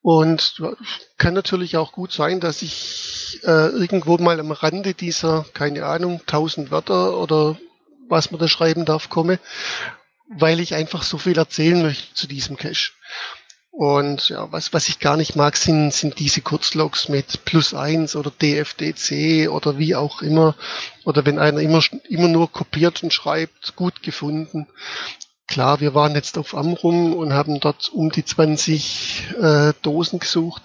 Und 0.00 0.62
kann 1.18 1.34
natürlich 1.34 1.76
auch 1.76 1.92
gut 1.92 2.12
sein, 2.12 2.40
dass 2.40 2.62
ich 2.62 3.40
äh, 3.42 3.68
irgendwo 3.68 4.16
mal 4.16 4.40
am 4.40 4.52
Rande 4.52 4.94
dieser, 4.94 5.44
keine 5.52 5.84
Ahnung, 5.84 6.20
1000 6.20 6.70
Wörter 6.70 7.18
oder 7.18 7.58
was 8.08 8.30
man 8.30 8.40
da 8.40 8.48
schreiben 8.48 8.84
darf, 8.84 9.10
komme, 9.10 9.38
weil 10.28 10.60
ich 10.60 10.74
einfach 10.74 11.02
so 11.02 11.18
viel 11.18 11.38
erzählen 11.38 11.82
möchte 11.82 12.14
zu 12.14 12.26
diesem 12.26 12.56
Cache. 12.56 12.92
Und 13.70 14.28
ja, 14.28 14.50
was, 14.50 14.72
was 14.72 14.88
ich 14.88 14.98
gar 14.98 15.16
nicht 15.16 15.36
mag, 15.36 15.56
sind, 15.56 15.94
sind 15.94 16.18
diese 16.18 16.40
Kurzlogs 16.40 17.08
mit 17.08 17.44
plus 17.44 17.74
eins 17.74 18.16
oder 18.16 18.30
DFDC 18.30 19.48
oder 19.50 19.78
wie 19.78 19.94
auch 19.94 20.20
immer. 20.20 20.56
Oder 21.04 21.24
wenn 21.24 21.38
einer 21.38 21.60
immer, 21.60 21.80
immer 22.08 22.26
nur 22.26 22.50
kopiert 22.50 23.02
und 23.04 23.14
schreibt, 23.14 23.76
gut 23.76 24.02
gefunden. 24.02 24.66
Klar, 25.46 25.80
wir 25.80 25.94
waren 25.94 26.16
jetzt 26.16 26.36
auf 26.38 26.56
Amrum 26.56 27.14
und 27.14 27.32
haben 27.32 27.60
dort 27.60 27.88
um 27.90 28.10
die 28.10 28.24
20 28.24 29.34
äh, 29.40 29.72
Dosen 29.80 30.18
gesucht. 30.18 30.62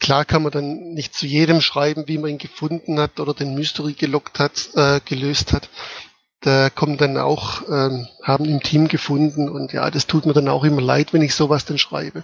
Klar 0.00 0.24
kann 0.24 0.42
man 0.42 0.50
dann 0.50 0.92
nicht 0.92 1.14
zu 1.14 1.26
jedem 1.26 1.60
schreiben, 1.60 2.08
wie 2.08 2.18
man 2.18 2.30
ihn 2.30 2.38
gefunden 2.38 2.98
hat 2.98 3.20
oder 3.20 3.32
den 3.32 3.54
Mystery 3.54 3.92
gelockt 3.92 4.40
hat, 4.40 4.70
äh, 4.74 5.00
gelöst 5.04 5.52
hat 5.52 5.70
da 6.44 6.68
kommen 6.68 6.98
dann 6.98 7.16
auch, 7.16 7.62
ähm, 7.70 8.06
haben 8.22 8.44
im 8.44 8.62
Team 8.62 8.88
gefunden 8.88 9.48
und 9.48 9.72
ja, 9.72 9.90
das 9.90 10.06
tut 10.06 10.26
mir 10.26 10.34
dann 10.34 10.48
auch 10.48 10.64
immer 10.64 10.82
leid, 10.82 11.14
wenn 11.14 11.22
ich 11.22 11.34
sowas 11.34 11.64
dann 11.64 11.78
schreibe. 11.78 12.22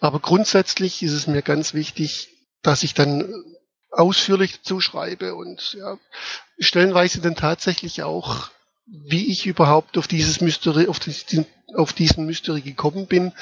Aber 0.00 0.18
grundsätzlich 0.18 1.02
ist 1.04 1.12
es 1.12 1.28
mir 1.28 1.40
ganz 1.40 1.72
wichtig, 1.72 2.30
dass 2.62 2.82
ich 2.82 2.94
dann 2.94 3.32
ausführlich 3.92 4.58
dazu 4.58 4.80
schreibe 4.80 5.36
und 5.36 5.76
ja, 5.78 5.98
stellenweise 6.58 7.20
dann 7.20 7.36
tatsächlich 7.36 8.02
auch, 8.02 8.50
wie 8.86 9.30
ich 9.30 9.46
überhaupt 9.46 9.98
auf 9.98 10.08
dieses 10.08 10.40
Mystery, 10.40 10.88
auf, 10.88 10.98
diesen, 10.98 11.46
auf 11.76 11.92
diesen 11.92 12.26
Mystery 12.26 12.60
gekommen 12.60 13.06
bin, 13.06 13.32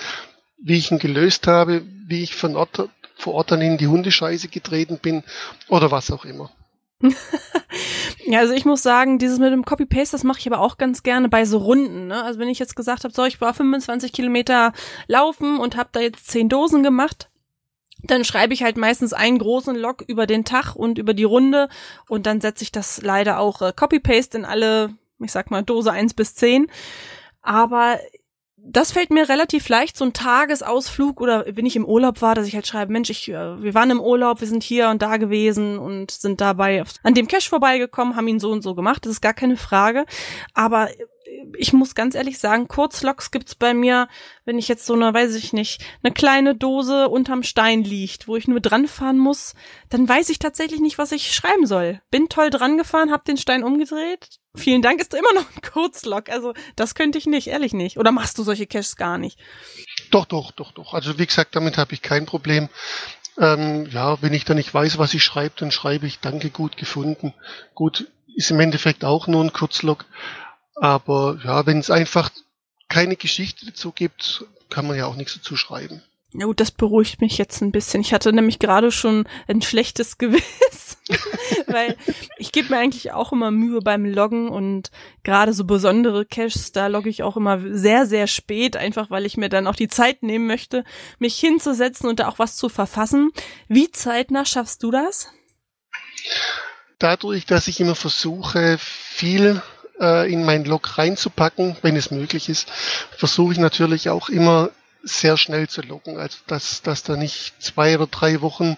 wie 0.62 0.77
ich 0.77 0.90
ihn 0.90 0.98
gelöst 0.98 1.46
habe, 1.46 1.83
wie 2.07 2.22
ich 2.22 2.35
von 2.35 2.55
Ort, 2.55 2.88
vor 3.16 3.33
Ort 3.33 3.51
dann 3.51 3.62
in 3.62 3.79
die 3.79 3.88
Hundescheiße 3.88 4.48
getreten 4.48 4.98
bin 4.98 5.25
oder 5.68 5.90
was 5.90 6.11
auch 6.11 6.27
immer. 6.27 6.53
ja, 8.26 8.38
also 8.38 8.52
ich 8.52 8.64
muss 8.64 8.82
sagen, 8.82 9.18
dieses 9.18 9.38
mit 9.38 9.52
dem 9.52 9.64
Copy-Paste, 9.64 10.12
das 10.12 10.24
mache 10.24 10.38
ich 10.38 10.46
aber 10.46 10.60
auch 10.60 10.78
ganz 10.78 11.02
gerne 11.02 11.28
bei 11.28 11.44
so 11.44 11.58
Runden. 11.58 12.08
Ne? 12.08 12.22
Also 12.22 12.38
wenn 12.38 12.48
ich 12.48 12.58
jetzt 12.58 12.76
gesagt 12.76 13.04
habe, 13.04 13.14
so, 13.14 13.24
ich 13.24 13.40
war 13.40 13.54
25 13.54 14.12
Kilometer 14.12 14.72
laufen 15.06 15.58
und 15.58 15.76
habe 15.76 15.90
da 15.92 16.00
jetzt 16.00 16.28
10 16.28 16.48
Dosen 16.48 16.82
gemacht, 16.82 17.28
dann 18.04 18.24
schreibe 18.24 18.52
ich 18.52 18.62
halt 18.62 18.76
meistens 18.76 19.12
einen 19.12 19.38
großen 19.38 19.76
Log 19.76 20.02
über 20.06 20.26
den 20.26 20.44
Tag 20.44 20.74
und 20.74 20.98
über 20.98 21.14
die 21.14 21.24
Runde 21.24 21.68
und 22.08 22.26
dann 22.26 22.40
setze 22.40 22.64
ich 22.64 22.72
das 22.72 23.02
leider 23.02 23.38
auch 23.38 23.62
äh, 23.62 23.72
Copy-Paste 23.74 24.38
in 24.38 24.44
alle, 24.44 24.94
ich 25.20 25.30
sag 25.30 25.50
mal, 25.50 25.62
Dose 25.62 25.92
1 25.92 26.14
bis 26.14 26.34
10. 26.34 26.68
Aber 27.42 27.98
das 28.64 28.92
fällt 28.92 29.11
mir 29.11 29.29
relativ 29.29 29.68
leicht, 29.68 29.96
so 29.96 30.05
ein 30.05 30.12
Tagesausflug 30.12 31.20
oder 31.20 31.44
wenn 31.51 31.66
ich 31.66 31.77
im 31.77 31.85
Urlaub 31.85 32.22
war, 32.22 32.35
dass 32.35 32.46
ich 32.46 32.55
halt 32.55 32.66
schreibe, 32.66 32.92
Mensch, 32.92 33.11
ich, 33.11 33.29
äh, 33.29 33.62
wir 33.62 33.75
waren 33.75 33.90
im 33.90 34.01
Urlaub, 34.01 34.40
wir 34.40 34.48
sind 34.48 34.62
hier 34.62 34.88
und 34.88 35.03
da 35.03 35.16
gewesen 35.16 35.79
und 35.79 36.11
sind 36.11 36.40
dabei 36.40 36.85
an 37.03 37.14
dem 37.14 37.27
Cash 37.27 37.48
vorbeigekommen, 37.48 38.16
haben 38.16 38.29
ihn 38.29 38.40
so 38.40 38.51
und 38.51 38.62
so 38.62 38.75
gemacht, 38.75 39.05
das 39.05 39.12
ist 39.12 39.20
gar 39.20 39.35
keine 39.35 39.57
Frage. 39.57 40.05
Aber 40.55 40.88
ich 41.57 41.72
muss 41.72 41.94
ganz 41.94 42.14
ehrlich 42.14 42.38
sagen, 42.38 42.68
Kurzloks 42.68 43.31
gibt's 43.31 43.55
bei 43.55 43.74
mir, 43.74 44.09
wenn 44.44 44.59
ich 44.59 44.68
jetzt 44.68 44.87
so 44.87 44.94
eine, 44.94 45.12
weiß 45.12 45.35
ich 45.35 45.52
nicht, 45.52 45.83
eine 46.02 46.12
kleine 46.12 46.55
Dose 46.55 47.09
unterm 47.09 47.42
Stein 47.42 47.85
liegt, 47.85 48.28
wo 48.28 48.37
ich 48.37 48.48
nur 48.48 48.61
dran 48.61 48.88
fahren 48.88 49.18
muss, 49.18 49.55
dann 49.88 50.09
weiß 50.09 50.28
ich 50.31 50.38
tatsächlich 50.38 50.81
nicht, 50.81 50.98
was 50.98 51.12
ich 51.12 51.35
schreiben 51.35 51.66
soll. 51.66 52.00
Bin 52.11 52.28
toll 52.28 52.50
dran 52.50 52.78
gefahren, 52.78 53.11
hab 53.11 53.24
den 53.24 53.37
Stein 53.37 53.64
umgedreht. 53.64 54.40
Vielen 54.55 54.83
Dank, 54.83 55.00
ist 55.00 55.14
immer 55.14 55.33
noch 55.35 55.46
ein 55.55 55.62
Kurzlog. 55.62 56.28
Also, 56.28 56.52
das 56.76 56.94
könnte 56.94 57.18
ich 57.18 57.26
nicht, 57.26 57.46
ehrlich 57.46 57.72
nicht. 57.72 57.96
Oder 57.96 58.12
machst 58.12 58.38
du 58.38 58.42
solche 58.42 58.66
Caches 58.66 58.96
gar 58.96 59.16
nicht? 59.16 59.38
Doch, 60.11 60.26
doch, 60.26 60.50
doch, 60.50 60.72
doch. 60.72 60.92
Also, 60.92 61.18
wie 61.18 61.26
gesagt, 61.26 61.57
damit 61.57 61.78
habe 61.78 61.94
ich 61.94 62.02
kein 62.02 62.26
Problem. 62.26 62.68
Ähm, 63.38 63.87
ja, 63.90 64.20
wenn 64.20 64.35
ich 64.35 64.44
da 64.44 64.52
nicht 64.52 64.74
weiß, 64.74 64.98
was 64.98 65.14
ich 65.14 65.24
schreibe, 65.24 65.55
dann 65.59 65.70
schreibe 65.70 66.07
ich 66.07 66.20
Danke, 66.20 66.50
gut 66.50 66.76
gefunden. 66.76 67.33
Gut, 67.74 68.07
ist 68.35 68.50
im 68.50 68.61
Endeffekt 68.61 69.05
auch 69.05 69.26
nur 69.26 69.42
ein 69.42 69.52
Kurzlog. 69.52 70.05
Aber 70.82 71.38
ja, 71.44 71.64
wenn 71.64 71.78
es 71.78 71.90
einfach 71.90 72.30
keine 72.88 73.14
Geschichte 73.14 73.66
dazu 73.66 73.92
gibt, 73.92 74.44
kann 74.68 74.84
man 74.84 74.96
ja 74.96 75.06
auch 75.06 75.14
nichts 75.14 75.34
dazu 75.34 75.56
schreiben. 75.56 76.02
Ja 76.32 76.46
gut, 76.46 76.58
das 76.58 76.72
beruhigt 76.72 77.20
mich 77.20 77.38
jetzt 77.38 77.60
ein 77.60 77.70
bisschen. 77.70 78.00
Ich 78.00 78.12
hatte 78.12 78.32
nämlich 78.32 78.58
gerade 78.58 78.90
schon 78.90 79.28
ein 79.46 79.62
schlechtes 79.62 80.18
Gewissen, 80.18 80.96
weil 81.68 81.96
ich 82.36 82.50
gebe 82.50 82.70
mir 82.70 82.80
eigentlich 82.80 83.12
auch 83.12 83.30
immer 83.30 83.52
Mühe 83.52 83.78
beim 83.78 84.04
Loggen 84.04 84.48
und 84.48 84.90
gerade 85.22 85.52
so 85.52 85.66
besondere 85.66 86.24
Caches, 86.26 86.72
da 86.72 86.88
logge 86.88 87.10
ich 87.10 87.22
auch 87.22 87.36
immer 87.36 87.60
sehr, 87.60 88.04
sehr 88.04 88.26
spät, 88.26 88.76
einfach 88.76 89.08
weil 89.08 89.24
ich 89.24 89.36
mir 89.36 89.48
dann 89.48 89.68
auch 89.68 89.76
die 89.76 89.88
Zeit 89.88 90.24
nehmen 90.24 90.48
möchte, 90.48 90.82
mich 91.20 91.38
hinzusetzen 91.38 92.08
und 92.08 92.18
da 92.18 92.26
auch 92.26 92.40
was 92.40 92.56
zu 92.56 92.68
verfassen. 92.68 93.30
Wie 93.68 93.92
zeitnah 93.92 94.44
schaffst 94.44 94.82
du 94.82 94.90
das? 94.90 95.28
Dadurch, 96.98 97.46
dass 97.46 97.68
ich 97.68 97.78
immer 97.78 97.94
versuche, 97.94 98.78
viel 98.80 99.62
äh, 100.00 100.33
in 100.33 100.44
meinen 100.44 100.64
Log 100.64 100.98
reinzupacken, 100.98 101.76
wenn 101.83 101.96
es 101.96 102.11
möglich 102.11 102.48
ist, 102.48 102.70
versuche 103.16 103.52
ich 103.52 103.59
natürlich 103.59 104.09
auch 104.09 104.28
immer 104.28 104.70
sehr 105.05 105.37
schnell 105.37 105.68
zu 105.68 105.83
locken, 105.83 106.16
also 106.16 106.38
dass, 106.46 106.83
dass 106.83 107.02
da 107.02 107.16
nicht 107.16 107.55
zwei 107.61 107.96
oder 107.96 108.07
drei 108.07 108.40
Wochen 108.40 108.76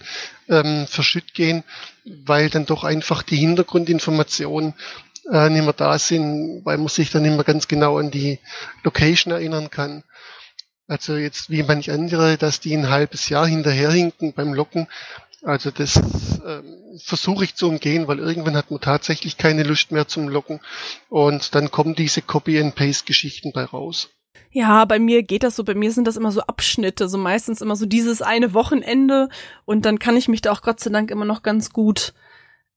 ähm, 0.48 0.86
verschütt 0.86 1.34
gehen, 1.34 1.64
weil 2.04 2.48
dann 2.48 2.66
doch 2.66 2.84
einfach 2.84 3.22
die 3.22 3.36
Hintergrundinformationen 3.36 4.74
äh, 5.30 5.50
nicht 5.50 5.64
mehr 5.64 5.72
da 5.72 5.98
sind, 5.98 6.64
weil 6.64 6.78
man 6.78 6.88
sich 6.88 7.10
dann 7.10 7.22
mehr 7.22 7.44
ganz 7.44 7.68
genau 7.68 7.98
an 7.98 8.10
die 8.10 8.38
Location 8.82 9.32
erinnern 9.32 9.70
kann. 9.70 10.02
Also 10.86 11.16
jetzt 11.16 11.48
wie 11.48 11.62
manche 11.62 11.92
andere, 11.94 12.36
dass 12.36 12.60
die 12.60 12.74
ein 12.74 12.90
halbes 12.90 13.30
Jahr 13.30 13.46
hinterherhinken 13.46 14.34
beim 14.34 14.52
Locken. 14.52 14.86
Also 15.44 15.70
das 15.70 15.96
ähm, 16.46 16.98
versuche 17.04 17.44
ich 17.44 17.54
zu 17.54 17.68
umgehen, 17.68 18.08
weil 18.08 18.18
irgendwann 18.18 18.56
hat 18.56 18.70
man 18.70 18.80
tatsächlich 18.80 19.36
keine 19.36 19.62
Lust 19.62 19.92
mehr 19.92 20.08
zum 20.08 20.28
Locken 20.28 20.60
und 21.10 21.54
dann 21.54 21.70
kommen 21.70 21.94
diese 21.94 22.22
Copy-and-Paste-Geschichten 22.22 23.52
bei 23.52 23.64
raus. 23.64 24.10
Ja, 24.50 24.84
bei 24.84 24.98
mir 24.98 25.22
geht 25.22 25.42
das 25.42 25.56
so. 25.56 25.64
Bei 25.64 25.74
mir 25.74 25.92
sind 25.92 26.06
das 26.06 26.16
immer 26.16 26.30
so 26.30 26.40
Abschnitte, 26.42 27.08
so 27.08 27.18
meistens 27.18 27.60
immer 27.60 27.76
so 27.76 27.86
dieses 27.86 28.22
eine 28.22 28.54
Wochenende 28.54 29.28
und 29.64 29.84
dann 29.84 29.98
kann 29.98 30.16
ich 30.16 30.28
mich 30.28 30.42
da 30.42 30.52
auch 30.52 30.62
Gott 30.62 30.80
sei 30.80 30.90
Dank 30.90 31.10
immer 31.10 31.24
noch 31.24 31.42
ganz 31.42 31.70
gut 31.70 32.14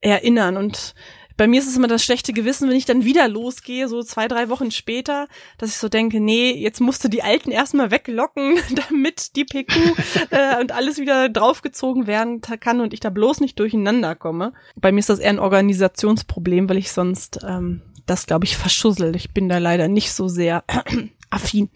erinnern 0.02 0.58
und 0.58 0.96
bei 1.38 1.48
mir 1.48 1.60
ist 1.60 1.68
es 1.68 1.78
immer 1.78 1.88
das 1.88 2.04
schlechte 2.04 2.34
Gewissen, 2.34 2.68
wenn 2.68 2.76
ich 2.76 2.86
dann 2.86 3.06
wieder 3.06 3.28
losgehe, 3.28 3.88
so 3.88 4.02
zwei, 4.02 4.28
drei 4.28 4.50
Wochen 4.50 4.72
später, 4.72 5.28
dass 5.60 5.70
ich 5.70 5.78
so 5.78 5.88
denke, 5.88 6.20
nee, 6.20 6.52
jetzt 6.52 6.82
musst 6.82 7.04
du 7.04 7.08
die 7.08 7.22
Alten 7.22 7.52
erstmal 7.52 7.92
weglocken, 7.92 8.60
damit 8.90 9.36
die 9.36 9.46
PQ 9.46 9.72
äh, 10.32 10.60
und 10.60 10.72
alles 10.72 10.98
wieder 10.98 11.30
draufgezogen 11.30 12.08
werden 12.08 12.42
kann 12.42 12.82
und 12.82 12.94
ich 12.94 13.00
da 13.00 13.12
bloß 13.12 13.40
nicht 13.40 13.60
durcheinander 13.60 14.16
komme. 14.16 14.54
Bei 14.76 14.92
mir 14.92 15.00
ist 15.00 15.10
das 15.10 15.20
eher 15.20 15.30
ein 15.30 15.40
Organisationsproblem, 15.40 16.68
weil 16.70 16.78
ich 16.78 16.92
sonst 16.92 17.40
ähm, 17.48 17.84
das, 18.08 18.26
glaube 18.26 18.46
ich, 18.46 18.58
verschussel. 18.58 19.16
Ich 19.16 19.34
bin 19.34 19.48
da 19.48 19.60
leider 19.60 19.88
nicht 19.88 20.12
so 20.12 20.28
sehr 20.28 20.64
affin. 21.30 21.70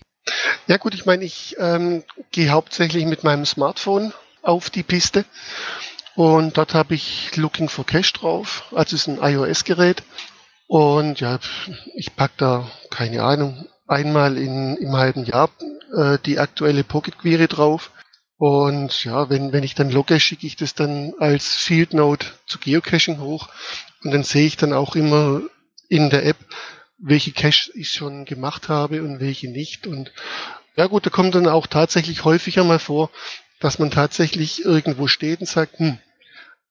Ja 0.68 0.78
gut, 0.78 0.94
ich 0.94 1.06
meine, 1.06 1.24
ich 1.24 1.56
ähm, 1.60 2.04
gehe 2.32 2.50
hauptsächlich 2.50 3.06
mit 3.06 3.24
meinem 3.24 3.46
Smartphone 3.46 4.14
auf 4.42 4.70
die 4.70 4.84
Piste 4.84 5.26
und 6.16 6.58
dort 6.58 6.74
habe 6.74 6.96
ich 6.96 7.36
Looking 7.38 7.70
for 7.70 7.86
Cache 7.86 8.14
drauf, 8.14 8.66
also 8.72 8.96
ist 8.96 9.08
ein 9.08 9.20
iOS-Gerät 9.22 10.04
und 10.68 11.20
ja, 11.20 11.40
ich 11.96 12.16
pack 12.16 12.32
da, 12.38 12.72
keine 12.90 13.24
Ahnung, 13.24 13.68
einmal 13.88 14.38
in, 14.38 14.78
im 14.78 14.96
halben 14.96 15.26
Jahr 15.26 15.50
äh, 15.94 16.18
die 16.26 16.40
aktuelle 16.40 16.86
Pocket 16.86 17.18
Query 17.18 17.48
drauf. 17.48 17.92
Und 18.38 19.04
ja, 19.04 19.30
wenn, 19.30 19.52
wenn 19.52 19.64
ich 19.64 19.76
dann 19.76 19.92
logge, 19.92 20.20
schicke 20.20 20.48
ich 20.48 20.56
das 20.56 20.74
dann 20.74 21.14
als 21.20 21.54
Field 21.56 21.94
Note 21.94 22.26
zu 22.48 22.58
Geocaching 22.58 23.20
hoch. 23.20 23.50
Und 24.04 24.12
dann 24.12 24.24
sehe 24.24 24.48
ich 24.48 24.56
dann 24.56 24.72
auch 24.72 24.96
immer 24.96 25.42
in 25.90 26.10
der 26.10 26.26
App, 26.26 26.38
welche 26.98 27.34
Cache 27.34 27.72
ich 27.74 27.92
schon 27.92 28.26
gemacht 28.26 28.70
habe 28.70 29.04
und 29.04 29.20
welche 29.20 29.50
nicht. 29.50 29.86
Und 29.88 30.14
ja 30.78 30.88
gut, 30.88 31.06
da 31.06 31.10
kommt 31.10 31.36
dann 31.36 31.48
auch 31.48 31.68
tatsächlich 31.68 32.24
häufiger 32.24 32.64
mal 32.64 32.80
vor, 32.80 33.12
dass 33.62 33.80
man 33.80 33.92
tatsächlich 33.92 34.66
irgendwo 34.66 35.08
steht 35.08 35.40
und 35.40 35.46
sagt, 35.46 35.80
hm, 35.80 35.98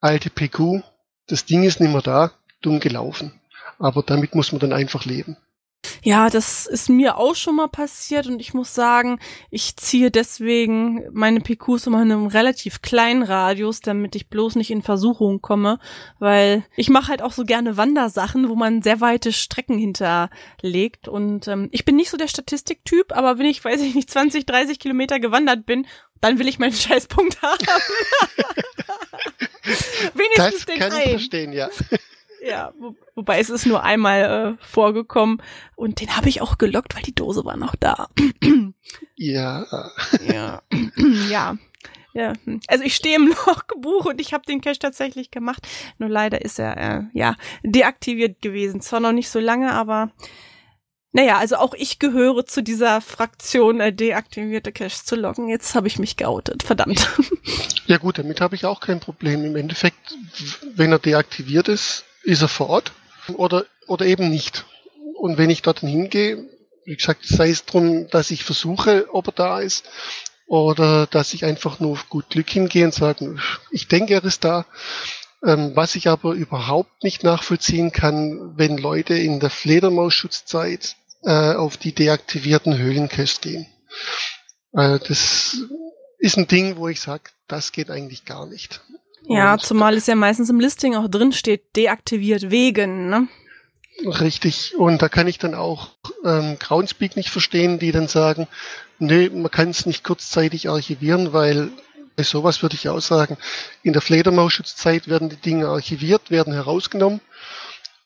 alte 0.00 0.29
PQ, 0.29 0.83
das 1.29 1.46
Ding 1.46 1.62
ist 1.62 1.81
nicht 1.81 1.92
mehr 1.92 2.03
da, 2.03 2.33
dumm 2.61 2.81
gelaufen. 2.81 3.40
Aber 3.79 4.03
damit 4.03 4.35
muss 4.35 4.53
man 4.53 4.59
dann 4.59 4.72
einfach 4.72 5.05
leben. 5.07 5.37
Ja, 6.02 6.30
das 6.30 6.66
ist 6.66 6.88
mir 6.88 7.18
auch 7.18 7.34
schon 7.34 7.56
mal 7.56 7.68
passiert 7.68 8.26
und 8.26 8.40
ich 8.40 8.54
muss 8.54 8.74
sagen, 8.74 9.18
ich 9.50 9.76
ziehe 9.76 10.10
deswegen 10.10 11.04
meine 11.12 11.40
PQs 11.40 11.86
immer 11.86 12.02
in 12.02 12.12
einem 12.12 12.26
relativ 12.26 12.82
kleinen 12.82 13.22
Radius, 13.22 13.80
damit 13.80 14.16
ich 14.16 14.28
bloß 14.28 14.56
nicht 14.56 14.70
in 14.70 14.82
Versuchung 14.82 15.40
komme, 15.42 15.78
weil 16.18 16.64
ich 16.76 16.88
mache 16.88 17.08
halt 17.08 17.22
auch 17.22 17.32
so 17.32 17.44
gerne 17.44 17.76
Wandersachen, 17.76 18.48
wo 18.48 18.54
man 18.54 18.82
sehr 18.82 19.00
weite 19.00 19.32
Strecken 19.32 19.78
hinterlegt 19.78 21.08
und 21.08 21.48
ähm, 21.48 21.68
ich 21.72 21.84
bin 21.84 21.96
nicht 21.96 22.10
so 22.10 22.16
der 22.16 22.28
Statistiktyp, 22.28 23.12
aber 23.16 23.38
wenn 23.38 23.46
ich, 23.46 23.64
weiß 23.64 23.80
ich 23.82 23.94
nicht, 23.94 24.10
20, 24.10 24.46
30 24.46 24.78
Kilometer 24.78 25.20
gewandert 25.20 25.66
bin, 25.66 25.86
dann 26.20 26.38
will 26.38 26.48
ich 26.48 26.58
meinen 26.58 26.72
Scheißpunkt 26.74 27.42
haben. 27.42 27.58
Wenigstens 30.14 30.52
das 30.52 30.66
den 30.66 30.78
kann 30.78 30.92
einen. 30.92 31.02
ich 31.02 31.10
verstehen, 31.10 31.52
ja. 31.52 31.68
Ja, 32.42 32.72
wo, 32.79 32.96
wobei 33.14 33.38
es 33.38 33.50
ist 33.50 33.66
nur 33.66 33.83
einmal 33.83 34.57
äh, 34.61 34.64
vorgekommen 34.64 35.42
und 35.76 36.00
den 36.00 36.16
habe 36.16 36.29
ich 36.29 36.40
auch 36.40 36.59
gelockt, 36.59 36.94
weil 36.94 37.03
die 37.03 37.14
Dose 37.14 37.44
war 37.44 37.57
noch 37.57 37.76
da. 37.76 38.09
ja. 39.16 39.66
Ja. 40.26 40.62
ja. 41.31 41.57
Ja, 42.12 42.33
also 42.66 42.83
ich 42.83 42.96
stehe 42.96 43.14
im 43.16 43.29
Logbuch 43.46 44.07
und 44.07 44.20
ich 44.20 44.33
habe 44.33 44.44
den 44.44 44.61
Cache 44.61 44.81
tatsächlich 44.81 45.31
gemacht. 45.31 45.66
Nur 45.98 46.09
leider 46.09 46.42
ist 46.42 46.59
er 46.59 46.76
äh, 46.76 47.03
ja 47.12 47.37
deaktiviert 47.62 48.42
gewesen. 48.42 48.81
Zwar 48.81 49.00
noch 49.00 49.12
nicht 49.12 49.31
so 49.31 49.38
lange, 49.38 49.72
aber 49.72 50.11
naja, 51.12 51.38
also 51.38 51.57
auch 51.57 51.74
ich 51.74 51.98
gehöre 51.98 52.46
zu 52.46 52.62
dieser 52.62 53.00
Fraktion, 53.00 53.81
äh, 53.81 53.92
deaktivierte 53.92 54.72
Caches 54.72 55.05
zu 55.05 55.16
loggen. 55.16 55.48
Jetzt 55.48 55.74
habe 55.74 55.88
ich 55.88 55.98
mich 55.98 56.16
geoutet, 56.16 56.62
verdammt. 56.62 57.09
Ja 57.87 57.98
gut, 57.98 58.18
damit 58.18 58.40
habe 58.40 58.55
ich 58.55 58.66
auch 58.66 58.79
kein 58.79 59.00
Problem. 59.00 59.44
Im 59.44 59.57
Endeffekt, 59.57 60.16
wenn 60.76 60.92
er 60.92 61.00
deaktiviert 61.00 61.66
ist, 61.66 62.05
ist 62.22 62.42
er 62.42 62.48
vor 62.48 62.68
Ort 62.68 62.92
oder, 63.35 63.66
oder 63.87 64.06
eben 64.06 64.30
nicht. 64.30 64.64
Und 65.14 65.38
wenn 65.38 65.50
ich 65.50 65.62
dort 65.62 65.80
hingehe, 65.80 66.48
wie 66.85 66.96
gesagt, 66.96 67.26
sei 67.26 67.50
es 67.50 67.64
drum, 67.64 68.09
dass 68.09 68.30
ich 68.30 68.44
versuche, 68.44 69.06
ob 69.12 69.28
er 69.28 69.33
da 69.33 69.61
ist, 69.61 69.85
oder 70.50 71.06
dass 71.06 71.33
ich 71.33 71.44
einfach 71.44 71.78
nur 71.78 71.92
auf 71.92 72.09
gut 72.09 72.30
Glück 72.30 72.50
hingehe 72.50 72.85
und 72.85 72.92
sage, 72.92 73.37
ich 73.70 73.87
denke, 73.87 74.14
er 74.14 74.24
ist 74.24 74.42
da. 74.42 74.66
Ähm, 75.46 75.76
was 75.76 75.94
ich 75.94 76.09
aber 76.09 76.33
überhaupt 76.33 77.04
nicht 77.04 77.22
nachvollziehen 77.22 77.92
kann, 77.92 78.59
wenn 78.59 78.76
Leute 78.76 79.14
in 79.14 79.38
der 79.38 79.48
Fledermausschutzzeit 79.48 80.96
äh, 81.22 81.54
auf 81.54 81.76
die 81.76 81.92
deaktivierten 81.92 82.76
Höhlencaches 82.76 83.40
gehen. 83.40 83.66
Äh, 84.72 84.98
das 84.98 85.59
ist 86.18 86.37
ein 86.37 86.48
Ding, 86.48 86.76
wo 86.76 86.88
ich 86.88 87.00
sage, 87.00 87.30
das 87.46 87.70
geht 87.70 87.88
eigentlich 87.88 88.24
gar 88.24 88.46
nicht. 88.46 88.80
Ja, 89.28 89.54
und 89.54 89.62
zumal 89.62 89.94
es 89.94 90.06
ja 90.06 90.14
meistens 90.14 90.50
im 90.50 90.61
Listing 90.61 90.96
auch 90.96 91.09
drin 91.09 91.33
steht, 91.33 91.76
deaktiviert 91.76 92.50
wegen, 92.50 93.09
ne? 93.09 93.28
Richtig. 94.04 94.74
Und 94.76 95.02
da 95.02 95.09
kann 95.09 95.28
ich 95.28 95.38
dann 95.38 95.54
auch 95.54 95.90
ähm, 96.24 96.59
Groundspeak 96.59 97.16
nicht 97.16 97.30
verstehen, 97.30 97.78
die 97.78 97.92
dann 97.92 98.09
sagen, 98.09 98.48
nee, 98.98 99.28
man 99.28 99.50
kann 99.50 99.70
es 99.70 99.87
nicht 99.87 100.04
kurzzeitig 100.04 100.70
archivieren, 100.70 101.33
weil 101.33 101.70
bei 102.16 102.22
sowas 102.22 102.62
würde 102.62 102.74
ich 102.76 102.88
auch 102.88 103.00
sagen, 103.00 103.37
in 103.83 103.92
der 103.92 104.02
Fledermausschutzzeit 104.02 105.09
werden 105.09 105.28
die 105.28 105.37
Dinge 105.37 105.68
archiviert, 105.68 106.30
werden 106.30 106.52
herausgenommen. 106.52 107.20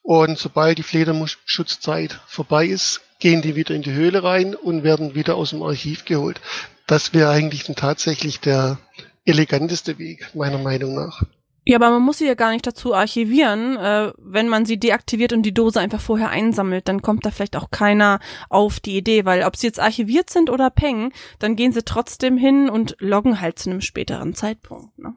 Und 0.02 0.38
sobald 0.38 0.78
die 0.78 0.82
Fledermausschutzzeit 0.82 2.20
vorbei 2.26 2.66
ist, 2.66 3.00
gehen 3.20 3.40
die 3.40 3.56
wieder 3.56 3.74
in 3.74 3.82
die 3.82 3.92
Höhle 3.92 4.22
rein 4.22 4.54
und 4.54 4.84
werden 4.84 5.14
wieder 5.14 5.36
aus 5.36 5.50
dem 5.50 5.62
Archiv 5.62 6.04
geholt. 6.04 6.40
Das 6.86 7.14
wäre 7.14 7.30
eigentlich 7.30 7.64
dann 7.64 7.76
tatsächlich 7.76 8.40
der 8.40 8.78
eleganteste 9.24 9.98
Weg, 9.98 10.34
meiner 10.34 10.58
Meinung 10.58 10.94
nach. 10.94 11.22
Ja, 11.66 11.78
aber 11.78 11.90
man 11.90 12.02
muss 12.02 12.18
sie 12.18 12.26
ja 12.26 12.34
gar 12.34 12.52
nicht 12.52 12.66
dazu 12.66 12.94
archivieren. 12.94 13.76
Äh, 13.76 14.12
wenn 14.18 14.48
man 14.48 14.66
sie 14.66 14.78
deaktiviert 14.78 15.32
und 15.32 15.42
die 15.44 15.54
Dose 15.54 15.80
einfach 15.80 16.00
vorher 16.00 16.28
einsammelt, 16.28 16.88
dann 16.88 17.00
kommt 17.00 17.24
da 17.24 17.30
vielleicht 17.30 17.56
auch 17.56 17.70
keiner 17.70 18.20
auf 18.50 18.80
die 18.80 18.98
Idee, 18.98 19.24
weil 19.24 19.44
ob 19.44 19.56
sie 19.56 19.68
jetzt 19.68 19.80
archiviert 19.80 20.28
sind 20.28 20.50
oder 20.50 20.68
peng, 20.68 21.12
dann 21.38 21.56
gehen 21.56 21.72
sie 21.72 21.82
trotzdem 21.82 22.36
hin 22.36 22.68
und 22.68 22.96
loggen 22.98 23.40
halt 23.40 23.58
zu 23.58 23.70
einem 23.70 23.80
späteren 23.80 24.34
Zeitpunkt. 24.34 24.98
Ne? 24.98 25.16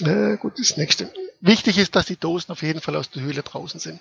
Äh, 0.00 0.36
gut, 0.36 0.52
das 0.58 0.76
nächste. 0.76 1.12
Wichtig 1.40 1.78
ist, 1.78 1.96
dass 1.96 2.06
die 2.06 2.16
Dosen 2.16 2.52
auf 2.52 2.62
jeden 2.62 2.80
Fall 2.80 2.94
aus 2.94 3.10
der 3.10 3.22
Höhle 3.22 3.42
draußen 3.42 3.80
sind. 3.80 4.00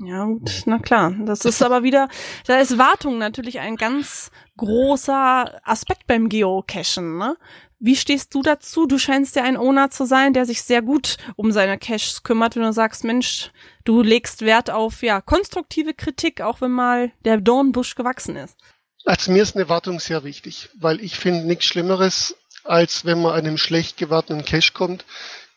Ja, 0.00 0.24
gut, 0.24 0.62
na 0.66 0.78
klar. 0.80 1.14
Das 1.24 1.44
ist 1.44 1.62
aber 1.62 1.84
wieder, 1.84 2.08
da 2.46 2.58
ist 2.58 2.78
Wartung 2.78 3.18
natürlich 3.18 3.60
ein 3.60 3.76
ganz 3.76 4.32
großer 4.56 5.60
Aspekt 5.64 6.08
beim 6.08 6.28
Geocachen, 6.28 7.18
ne? 7.18 7.36
Wie 7.84 7.96
stehst 7.96 8.32
du 8.32 8.42
dazu? 8.42 8.86
Du 8.86 8.96
scheinst 8.96 9.34
ja 9.34 9.42
ein 9.42 9.56
Owner 9.56 9.90
zu 9.90 10.04
sein, 10.06 10.34
der 10.34 10.46
sich 10.46 10.62
sehr 10.62 10.82
gut 10.82 11.16
um 11.34 11.50
seine 11.50 11.78
Caches 11.78 12.22
kümmert, 12.22 12.54
wenn 12.54 12.62
du 12.62 12.72
sagst, 12.72 13.02
Mensch, 13.02 13.50
du 13.84 14.02
legst 14.02 14.42
Wert 14.42 14.70
auf 14.70 15.02
ja 15.02 15.20
konstruktive 15.20 15.92
Kritik, 15.92 16.42
auch 16.42 16.60
wenn 16.60 16.70
mal 16.70 17.10
der 17.24 17.40
Dornbusch 17.40 17.96
gewachsen 17.96 18.36
ist. 18.36 18.56
Also 19.04 19.32
mir 19.32 19.42
ist 19.42 19.56
eine 19.56 19.68
Wartung 19.68 19.98
sehr 19.98 20.22
wichtig, 20.22 20.68
weil 20.78 21.00
ich 21.00 21.16
finde 21.16 21.44
nichts 21.44 21.64
Schlimmeres, 21.64 22.36
als 22.62 23.04
wenn 23.04 23.20
man 23.20 23.32
einem 23.32 23.58
schlecht 23.58 23.96
gewarteten 23.96 24.44
Cache 24.44 24.70
kommt, 24.72 25.04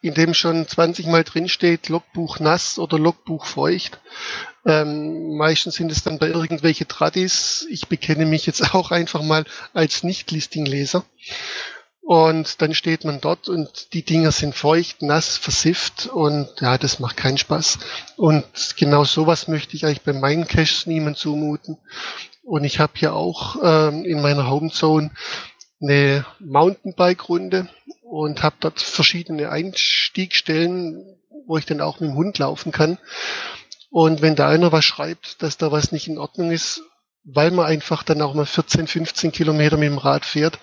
in 0.01 0.15
dem 0.15 0.33
schon 0.33 0.67
20 0.67 1.05
Mal 1.05 1.23
drinsteht, 1.23 1.89
Logbuch 1.89 2.39
nass 2.39 2.79
oder 2.79 2.97
Logbuch 2.97 3.45
feucht. 3.45 3.99
Ähm, 4.65 5.38
meistens 5.38 5.75
sind 5.75 5.91
es 5.91 6.01
dann 6.01 6.17
bei 6.17 6.29
irgendwelche 6.29 6.88
Tradis. 6.88 7.67
Ich 7.69 7.88
bekenne 7.88 8.25
mich 8.25 8.47
jetzt 8.47 8.63
auch 8.73 8.89
einfach 8.89 9.21
mal 9.21 9.45
als 9.73 10.01
Nicht-Listing-Leser. 10.01 11.05
Und 12.08 12.62
dann 12.62 12.76
steht 12.76 13.04
man 13.04 13.20
dort 13.20 13.50
und 13.50 13.94
die 13.94 14.04
Dinger 14.06 14.32
sind 14.32 14.54
feucht, 14.54 15.02
nass, 15.02 15.38
versifft 15.38 16.06
und 16.06 16.48
ja, 16.62 16.78
das 16.78 17.00
macht 17.00 17.18
keinen 17.18 17.39
Spaß. 17.39 17.80
Und 18.15 18.46
genau 18.78 19.06
sowas 19.06 19.48
möchte 19.48 19.76
ich 19.76 19.88
eigentlich 19.88 20.04
bei 20.04 20.13
meinen 20.13 20.46
Caches 20.46 20.86
niemand 20.86 21.18
zumuten. 21.18 21.80
Und 22.44 22.63
ich 22.63 22.80
habe 22.80 22.94
hier 22.96 23.15
auch 23.15 23.56
ähm, 23.63 24.06
in 24.06 24.22
meiner 24.22 24.48
Homezone 24.48 25.10
eine 25.82 26.28
Mountainbike-Runde 26.39 27.70
und 28.04 28.44
habe 28.44 28.58
dort 28.60 28.80
verschiedene 28.82 29.50
Einstiegstellen, 29.50 31.18
wo 31.48 31.58
ich 31.58 31.65
dann 31.65 31.82
auch 31.82 32.00
mit 32.02 32.12
dem 32.12 32.18
Hund 32.18 32.38
laufen 32.38 32.72
kann. 32.72 33.00
Und 33.89 34.22
wenn 34.22 34.36
da 34.36 34.48
einer 34.48 34.72
was 34.72 34.86
schreibt, 34.86 35.41
dass 35.41 35.58
da 35.58 35.72
was 35.72 35.91
nicht 35.91 36.08
in 36.08 36.20
Ordnung 36.20 36.52
ist, 36.52 36.84
weil 37.24 37.50
man 37.50 37.65
einfach 37.65 38.04
dann 38.04 38.22
auch 38.22 38.36
mal 38.36 38.46
14, 38.46 38.86
15 38.86 39.32
Kilometer 39.32 39.78
mit 39.78 39.89
dem 39.89 39.98
Rad 39.98 40.24
fährt, 40.24 40.60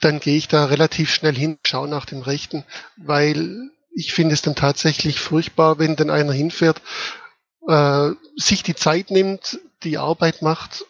dann 0.00 0.20
gehe 0.20 0.36
ich 0.36 0.48
da 0.48 0.64
relativ 0.64 1.12
schnell 1.12 1.34
hin, 1.34 1.58
schaue 1.64 1.88
nach 1.88 2.06
dem 2.06 2.22
Rechten, 2.22 2.64
weil 2.96 3.70
ich 3.92 4.12
finde 4.12 4.34
es 4.34 4.42
dann 4.42 4.54
tatsächlich 4.54 5.20
furchtbar, 5.20 5.78
wenn 5.78 5.96
dann 5.96 6.10
einer 6.10 6.32
hinfährt, 6.32 6.80
äh, 7.68 8.10
sich 8.36 8.62
die 8.62 8.74
Zeit 8.74 9.10
nimmt, 9.10 9.60
die 9.82 9.98
Arbeit 9.98 10.42
macht 10.42 10.84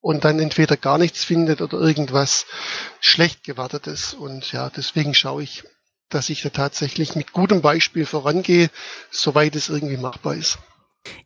und 0.00 0.24
dann 0.24 0.38
entweder 0.38 0.76
gar 0.76 0.98
nichts 0.98 1.24
findet 1.24 1.60
oder 1.60 1.78
irgendwas 1.78 2.46
schlecht 3.00 3.44
gewartetes. 3.44 4.14
Und 4.14 4.52
ja, 4.52 4.70
deswegen 4.70 5.14
schaue 5.14 5.42
ich, 5.42 5.64
dass 6.08 6.30
ich 6.30 6.42
da 6.42 6.50
tatsächlich 6.50 7.14
mit 7.14 7.32
gutem 7.32 7.60
Beispiel 7.60 8.06
vorangehe, 8.06 8.70
soweit 9.10 9.54
es 9.56 9.68
irgendwie 9.68 9.96
machbar 9.98 10.34
ist. 10.34 10.58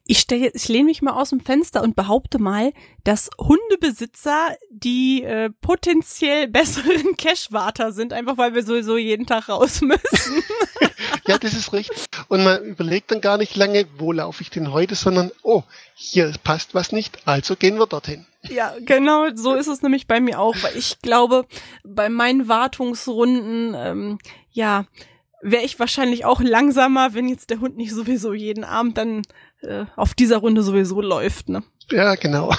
Ich 0.06 0.18
stelle, 0.18 0.50
ich 0.54 0.68
lehne 0.68 0.84
mich 0.84 1.02
mal 1.02 1.12
aus 1.12 1.30
dem 1.30 1.40
Fenster 1.40 1.82
und 1.82 1.96
behaupte 1.96 2.38
mal, 2.38 2.72
dass 3.04 3.30
Hundebesitzer 3.38 4.56
die 4.70 5.22
äh, 5.22 5.50
potenziell 5.60 6.48
besseren 6.48 7.16
Cashwarter 7.16 7.92
sind, 7.92 8.12
einfach 8.12 8.36
weil 8.36 8.54
wir 8.54 8.64
sowieso 8.64 8.96
jeden 8.96 9.26
Tag 9.26 9.48
raus 9.48 9.80
müssen. 9.80 10.42
ja, 11.26 11.38
das 11.38 11.54
ist 11.54 11.72
richtig. 11.72 12.04
Und 12.28 12.44
man 12.44 12.62
überlegt 12.64 13.10
dann 13.10 13.20
gar 13.20 13.38
nicht 13.38 13.56
lange, 13.56 13.86
wo 13.98 14.12
laufe 14.12 14.42
ich 14.42 14.50
denn 14.50 14.72
heute, 14.72 14.94
sondern, 14.94 15.30
oh, 15.42 15.62
hier 15.94 16.32
passt 16.42 16.74
was 16.74 16.92
nicht, 16.92 17.26
also 17.26 17.56
gehen 17.56 17.78
wir 17.78 17.86
dorthin. 17.86 18.26
Ja, 18.48 18.74
genau, 18.80 19.28
so 19.34 19.54
ist 19.54 19.68
es 19.68 19.82
nämlich 19.82 20.08
bei 20.08 20.20
mir 20.20 20.40
auch, 20.40 20.56
weil 20.62 20.76
ich 20.76 21.00
glaube, 21.00 21.46
bei 21.84 22.08
meinen 22.08 22.48
Wartungsrunden, 22.48 23.74
ähm, 23.76 24.18
ja, 24.50 24.84
wäre 25.42 25.64
ich 25.64 25.78
wahrscheinlich 25.78 26.24
auch 26.24 26.40
langsamer, 26.40 27.14
wenn 27.14 27.28
jetzt 27.28 27.50
der 27.50 27.60
Hund 27.60 27.76
nicht 27.76 27.92
sowieso 27.92 28.32
jeden 28.32 28.64
Abend 28.64 28.96
dann 28.96 29.22
äh, 29.60 29.84
auf 29.96 30.14
dieser 30.14 30.38
Runde 30.38 30.62
sowieso 30.62 31.00
läuft, 31.00 31.48
ne? 31.48 31.62
Ja, 31.90 32.14
genau. 32.14 32.54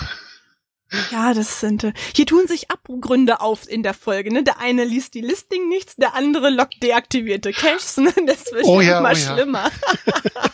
Ja, 1.12 1.34
das 1.34 1.60
sind. 1.60 1.84
Äh, 1.84 1.93
hier 2.15 2.26
tun 2.26 2.48
sich 2.48 2.69
Abgründe 2.69 3.41
auf 3.41 3.67
in 3.67 3.82
der 3.82 3.93
Folge. 3.93 4.32
Ne? 4.32 4.43
Der 4.43 4.60
eine 4.60 4.84
liest 4.84 5.15
die 5.15 5.22
Listing 5.22 5.67
nichts, 5.69 5.96
der 5.96 6.13
andere 6.13 6.50
lockt 6.50 6.84
deaktivierte 6.84 7.52
Caches. 7.52 7.98
Ne? 7.98 8.13
Das 8.28 8.52
wird 8.52 8.65
oh 8.65 8.82
ja, 8.82 9.00
immer 9.00 9.10
oh 9.10 9.13
ja. 9.13 9.36
schlimmer. 9.36 9.72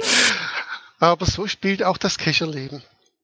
Aber 1.00 1.26
so 1.26 1.46
spielt 1.46 1.82
auch 1.82 1.98
das 1.98 2.18
Cacherleben. 2.18 2.82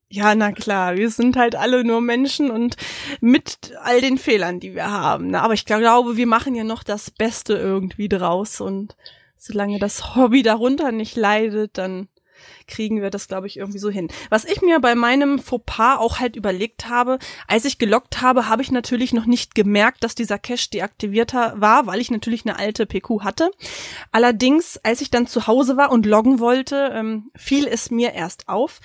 Ja, 0.09 0.35
na 0.37 0.53
klar, 0.53 0.97
wir 0.97 1.11
sind 1.11 1.37
halt 1.37 1.57
alle 1.57 1.83
nur 1.83 2.01
Menschen 2.01 2.51
und 2.51 2.77
mit 3.21 3.73
all 3.83 4.01
den 4.01 4.19
Fehlern, 4.19 4.61
die 4.61 4.75
wir 4.75 4.90
haben. 4.90 5.29
Ne? 5.29 5.42
Aber 5.42 5.55
ich 5.55 5.64
glaube, 5.64 6.16
wir 6.16 6.27
machen 6.29 6.55
ja 6.55 6.62
noch 6.62 6.85
das 6.85 7.11
Beste 7.11 7.55
irgendwie 7.55 8.09
draus 8.09 8.61
und 8.61 8.97
solange 9.37 9.81
das 9.81 10.14
Hobby 10.14 10.42
darunter 10.42 10.92
nicht 10.92 11.16
leidet, 11.16 11.77
dann 11.77 12.09
kriegen 12.69 13.01
wir 13.01 13.11
das, 13.11 13.29
glaube 13.29 13.47
ich, 13.47 13.57
irgendwie 13.57 13.79
so 13.79 13.90
hin. 13.90 14.09
Was 14.29 14.45
ich 14.45 14.62
mir 14.62 14.81
bei 14.81 14.95
meinem 14.95 15.38
Fauxpas 15.38 15.99
auch 15.99 16.21
halt 16.21 16.37
überlegt 16.37 16.88
habe, 16.88 17.19
als 17.47 17.64
ich 17.64 17.79
gelockt 17.79 18.23
habe, 18.23 18.49
habe 18.49 18.62
ich 18.62 18.71
natürlich 18.71 19.12
noch 19.12 19.27
nicht 19.27 19.55
gemerkt, 19.55 20.05
dass 20.05 20.14
dieser 20.14 20.38
Cache 20.38 20.71
deaktiviert 20.73 21.35
war, 21.35 21.87
weil 21.87 22.01
ich 22.01 22.11
natürlich 22.11 22.45
eine 22.45 22.59
alte 22.59 22.87
PQ 22.87 23.23
hatte. 23.23 23.51
Allerdings, 24.12 24.79
als 24.83 25.01
ich 25.01 25.11
dann 25.11 25.27
zu 25.27 25.47
Hause 25.47 25.77
war 25.77 25.90
und 25.90 26.07
loggen 26.07 26.38
wollte, 26.38 26.90
ähm, 26.92 27.31
fiel 27.35 27.66
es 27.66 27.90
mir 27.90 28.12
erst 28.12 28.49
auf, 28.49 28.81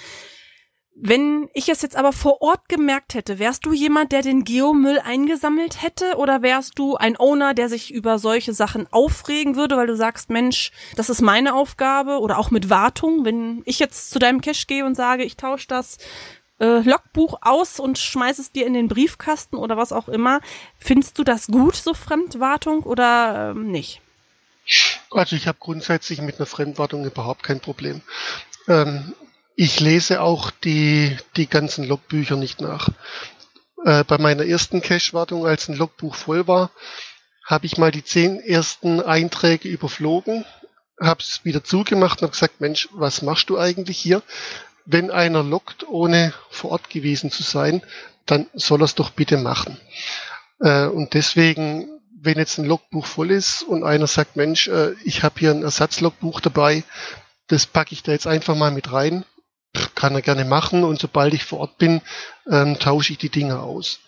wenn 1.04 1.50
ich 1.56 1.68
es 1.68 1.82
jetzt 1.82 1.96
aber 1.96 2.14
vor 2.14 2.44
Ort 2.44 2.70
gemerkt 2.70 3.16
hätte, 3.16 3.40
wärst 3.40 3.66
du 3.66 3.74
jemand, 3.74 4.12
der 4.12 4.22
den 4.22 4.44
Geomüll 4.44 5.00
eingesammelt 5.00 5.82
hätte 5.82 6.16
oder 6.18 6.44
wärst 6.44 6.78
du 6.78 6.96
ein 6.96 7.18
Owner, 7.18 7.56
der 7.56 7.70
sich 7.70 7.92
über 7.92 8.20
solche 8.20 8.54
Sachen 8.54 8.86
aufregen 8.92 9.56
würde, 9.56 9.78
weil 9.78 9.88
du 9.88 9.96
sagst, 9.96 10.30
Mensch, 10.30 10.72
das 10.96 11.10
ist 11.10 11.22
meine 11.22 11.56
Aufgabe 11.56 12.20
oder 12.20 12.38
auch 12.38 12.52
mit 12.52 12.70
Wartung, 12.70 13.26
wenn 13.26 13.64
ich 13.66 13.80
jetzt 13.80 14.12
zu 14.12 14.20
deinem 14.20 14.42
Cache 14.42 14.68
gehe 14.68 14.86
und 14.86 14.94
sage, 14.94 15.24
ich 15.24 15.38
tausche 15.38 15.68
das 15.68 15.98
äh, 16.60 16.82
Logbuch 16.82 17.40
aus 17.42 17.80
und 17.80 17.98
schmeiß 17.98 18.38
es 18.38 18.52
dir 18.52 18.68
in 18.68 18.76
den 18.76 18.88
Briefkasten 18.88 19.56
oder 19.56 19.78
was 19.78 19.92
auch 19.92 20.08
immer, 20.08 20.40
findest 20.78 21.18
du 21.18 21.24
das 21.24 21.48
gut, 21.48 21.76
so 21.78 21.96
Fremdwartung 21.96 22.84
oder 22.84 23.54
ähm, 23.56 23.72
nicht? 23.72 24.02
Also 25.10 25.36
ich 25.36 25.48
habe 25.48 25.58
grundsätzlich 25.60 26.22
mit 26.22 26.38
einer 26.38 26.46
Fremdwartung 26.46 27.06
überhaupt 27.06 27.42
kein 27.42 27.60
Problem. 27.60 28.04
Ähm, 28.68 29.16
ich 29.56 29.80
lese 29.80 30.22
auch 30.22 30.52
die, 30.52 31.18
die 31.36 31.48
ganzen 31.48 31.86
Logbücher 31.86 32.36
nicht 32.36 32.62
nach. 32.62 32.90
Äh, 33.86 34.04
bei 34.04 34.18
meiner 34.18 34.46
ersten 34.46 34.82
Cache-Wartung, 34.82 35.46
als 35.46 35.68
ein 35.68 35.76
Logbuch 35.76 36.16
voll 36.16 36.48
war, 36.48 36.72
habe 37.46 37.66
ich 37.66 37.78
mal 37.78 37.92
die 37.92 38.04
zehn 38.04 38.40
ersten 38.40 39.02
Einträge 39.02 39.68
überflogen, 39.68 40.46
habe 41.00 41.22
es 41.22 41.44
wieder 41.44 41.64
zugemacht 41.64 42.20
und 42.20 42.28
habe 42.28 42.34
gesagt, 42.34 42.62
Mensch, 42.62 42.88
was 42.92 43.22
machst 43.22 43.50
du 43.50 43.58
eigentlich 43.58 43.98
hier? 43.98 44.22
Wenn 44.86 45.12
einer 45.12 45.44
loggt, 45.44 45.88
ohne 45.88 46.34
vor 46.50 46.72
Ort 46.72 46.90
gewesen 46.90 47.32
zu 47.32 47.44
sein, 47.44 47.82
dann 48.26 48.48
soll 48.54 48.82
er 48.82 48.86
es 48.86 48.96
doch 48.96 49.10
bitte 49.10 49.38
machen. 49.38 49.78
Äh, 50.60 50.86
und 50.86 51.14
deswegen, 51.14 51.90
wenn 52.20 52.38
jetzt 52.38 52.58
ein 52.58 52.66
Logbuch 52.66 53.06
voll 53.06 53.32
ist 53.32 53.64
und 53.64 53.84
einer 53.84 54.08
sagt, 54.08 54.36
Mensch, 54.36 54.68
äh, 54.68 54.94
ich 55.04 55.24
habe 55.24 55.40
hier 55.40 55.52
ein 55.52 55.64
Ersatzlogbuch 55.64 56.40
dabei, 56.40 56.84
das 57.48 57.66
packe 57.66 57.94
ich 57.94 58.04
da 58.04 58.12
jetzt 58.12 58.28
einfach 58.28 58.56
mal 58.56 58.72
mit 58.72 58.92
rein, 58.92 59.26
kann 59.96 60.16
er 60.16 60.22
gerne 60.22 60.46
machen 60.46 60.84
und 60.84 61.00
sobald 61.00 61.34
ich 61.34 61.44
vor 61.44 61.60
Ort 61.60 61.78
bin, 61.78 62.02
ähm, 62.50 62.78
tausche 62.80 63.14
ich 63.14 63.20
die 63.20 63.30
Dinge 63.30 63.60
aus. 63.60 64.00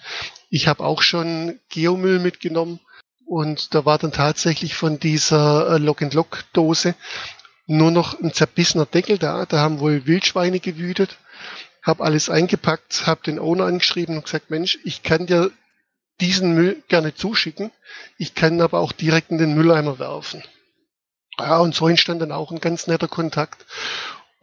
Ich 0.49 0.67
habe 0.67 0.83
auch 0.83 1.01
schon 1.01 1.59
Geomüll 1.69 2.19
mitgenommen 2.19 2.79
und 3.25 3.73
da 3.73 3.85
war 3.85 3.97
dann 3.97 4.11
tatsächlich 4.11 4.75
von 4.75 4.99
dieser 4.99 5.75
äh, 5.75 5.77
Lock-and-Lock-Dose 5.77 6.95
nur 7.65 7.91
noch 7.91 8.19
ein 8.19 8.33
zerbissener 8.33 8.85
Deckel 8.85 9.17
da. 9.17 9.45
Da 9.45 9.59
haben 9.59 9.79
wohl 9.79 10.05
Wildschweine 10.05 10.59
gewütet. 10.59 11.17
Habe 11.81 12.03
alles 12.03 12.29
eingepackt, 12.29 13.07
habe 13.07 13.23
den 13.23 13.39
Owner 13.39 13.65
angeschrieben 13.65 14.17
und 14.17 14.25
gesagt, 14.25 14.49
Mensch, 14.49 14.79
ich 14.83 15.03
kann 15.03 15.25
dir 15.25 15.51
diesen 16.21 16.53
Müll 16.53 16.83
gerne 16.87 17.15
zuschicken. 17.15 17.71
Ich 18.17 18.35
kann 18.35 18.61
aber 18.61 18.79
auch 18.79 18.91
direkt 18.91 19.31
in 19.31 19.37
den 19.37 19.53
Mülleimer 19.53 19.99
werfen. 19.99 20.43
Ja, 21.39 21.57
und 21.57 21.73
so 21.73 21.87
entstand 21.87 22.21
dann 22.21 22.31
auch 22.31 22.51
ein 22.51 22.59
ganz 22.59 22.87
netter 22.87 23.07
Kontakt. 23.07 23.65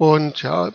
Und 0.00 0.40
ja, 0.40 0.72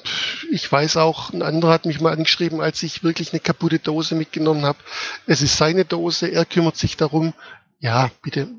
ich 0.52 0.72
weiß 0.72 0.98
auch, 0.98 1.34
ein 1.34 1.42
anderer 1.42 1.74
hat 1.74 1.88
mich 1.88 2.00
mal 2.00 2.14
angeschrieben, 2.14 2.62
als 2.62 2.84
ich 2.84 3.04
wirklich 3.04 3.34
eine 3.34 3.40
kaputte 3.40 3.80
Dose 3.80 4.14
mitgenommen 4.14 4.66
habe. 4.66 4.78
Es 5.26 5.42
ist 5.42 5.58
seine 5.58 5.84
Dose, 5.84 6.28
er 6.28 6.46
kümmert 6.46 6.78
sich 6.78 6.96
darum. 6.96 7.34
Ja, 7.80 8.12
bitte, 8.22 8.50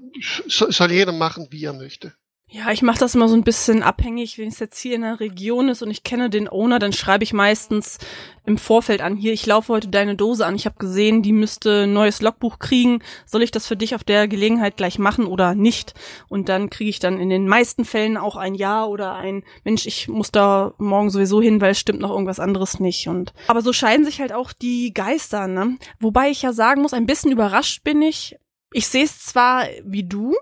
soll 0.49 0.91
jeder 0.91 1.13
machen, 1.13 1.47
wie 1.51 1.67
er 1.67 1.73
möchte. 1.73 2.15
Ja, 2.49 2.71
ich 2.71 2.83
mache 2.83 3.01
das 3.01 3.17
immer 3.17 3.29
so 3.29 3.35
ein 3.35 3.43
bisschen 3.43 3.83
abhängig, 3.83 4.39
wenn 4.39 4.49
es 4.49 4.61
jetzt 4.61 4.79
hier 4.79 4.95
in 4.95 5.03
der 5.03 5.19
Region 5.19 5.69
ist 5.69 5.83
und 5.83 5.91
ich 5.91 6.05
kenne 6.05 6.31
den 6.31 6.49
Owner, 6.49 6.79
dann 6.79 6.93
schreibe 6.93 7.25
ich 7.25 7.33
meistens 7.33 7.99
im 8.45 8.57
Vorfeld 8.57 9.01
an, 9.01 9.17
hier, 9.17 9.33
ich 9.33 9.45
laufe 9.47 9.73
heute 9.73 9.89
deine 9.89 10.15
Dose 10.15 10.47
an, 10.47 10.55
ich 10.55 10.65
habe 10.65 10.77
gesehen, 10.79 11.23
die 11.23 11.33
müsste 11.33 11.83
ein 11.83 11.93
neues 11.93 12.23
Logbuch 12.23 12.61
kriegen, 12.61 13.03
soll 13.25 13.43
ich 13.43 13.51
das 13.51 13.67
für 13.67 13.77
dich 13.77 13.97
auf 13.97 14.05
der 14.05 14.29
Gelegenheit 14.29 14.77
gleich 14.77 15.01
machen 15.01 15.27
oder 15.27 15.57
nicht? 15.57 15.95
Und 16.29 16.49
dann 16.49 16.71
kriege 16.71 16.89
ich 16.89 17.01
dann 17.01 17.19
in 17.19 17.31
den 17.31 17.49
meisten 17.49 17.85
Fällen 17.85 18.17
auch 18.17 18.37
ein 18.37 18.55
Ja 18.55 18.85
oder 18.87 19.17
ein 19.17 19.43
Mensch, 19.65 19.85
ich 19.87 20.07
muss 20.07 20.31
da 20.31 20.73
morgen 20.79 21.11
sowieso 21.11 21.43
hin, 21.43 21.61
weil 21.61 21.73
es 21.73 21.81
stimmt 21.81 22.01
noch 22.01 22.13
irgendwas 22.13 22.39
anderes 22.39 22.79
nicht. 22.79 23.09
Und 23.09 23.35
aber 23.49 23.61
so 23.61 23.73
scheiden 23.73 24.07
sich 24.07 24.21
halt 24.21 24.33
auch 24.33 24.53
die 24.53 24.95
Geister, 24.95 25.49
ne? 25.49 25.79
Wobei 25.99 26.31
ich 26.31 26.43
ja 26.43 26.53
sagen 26.53 26.83
muss, 26.83 26.95
ein 26.95 27.07
bisschen 27.07 27.33
überrascht 27.33 27.83
bin 27.83 28.03
ich. 28.03 28.37
Ich 28.73 28.87
sehe 28.87 29.05
es 29.05 29.25
zwar 29.25 29.65
wie 29.85 30.05
du, 30.05 30.35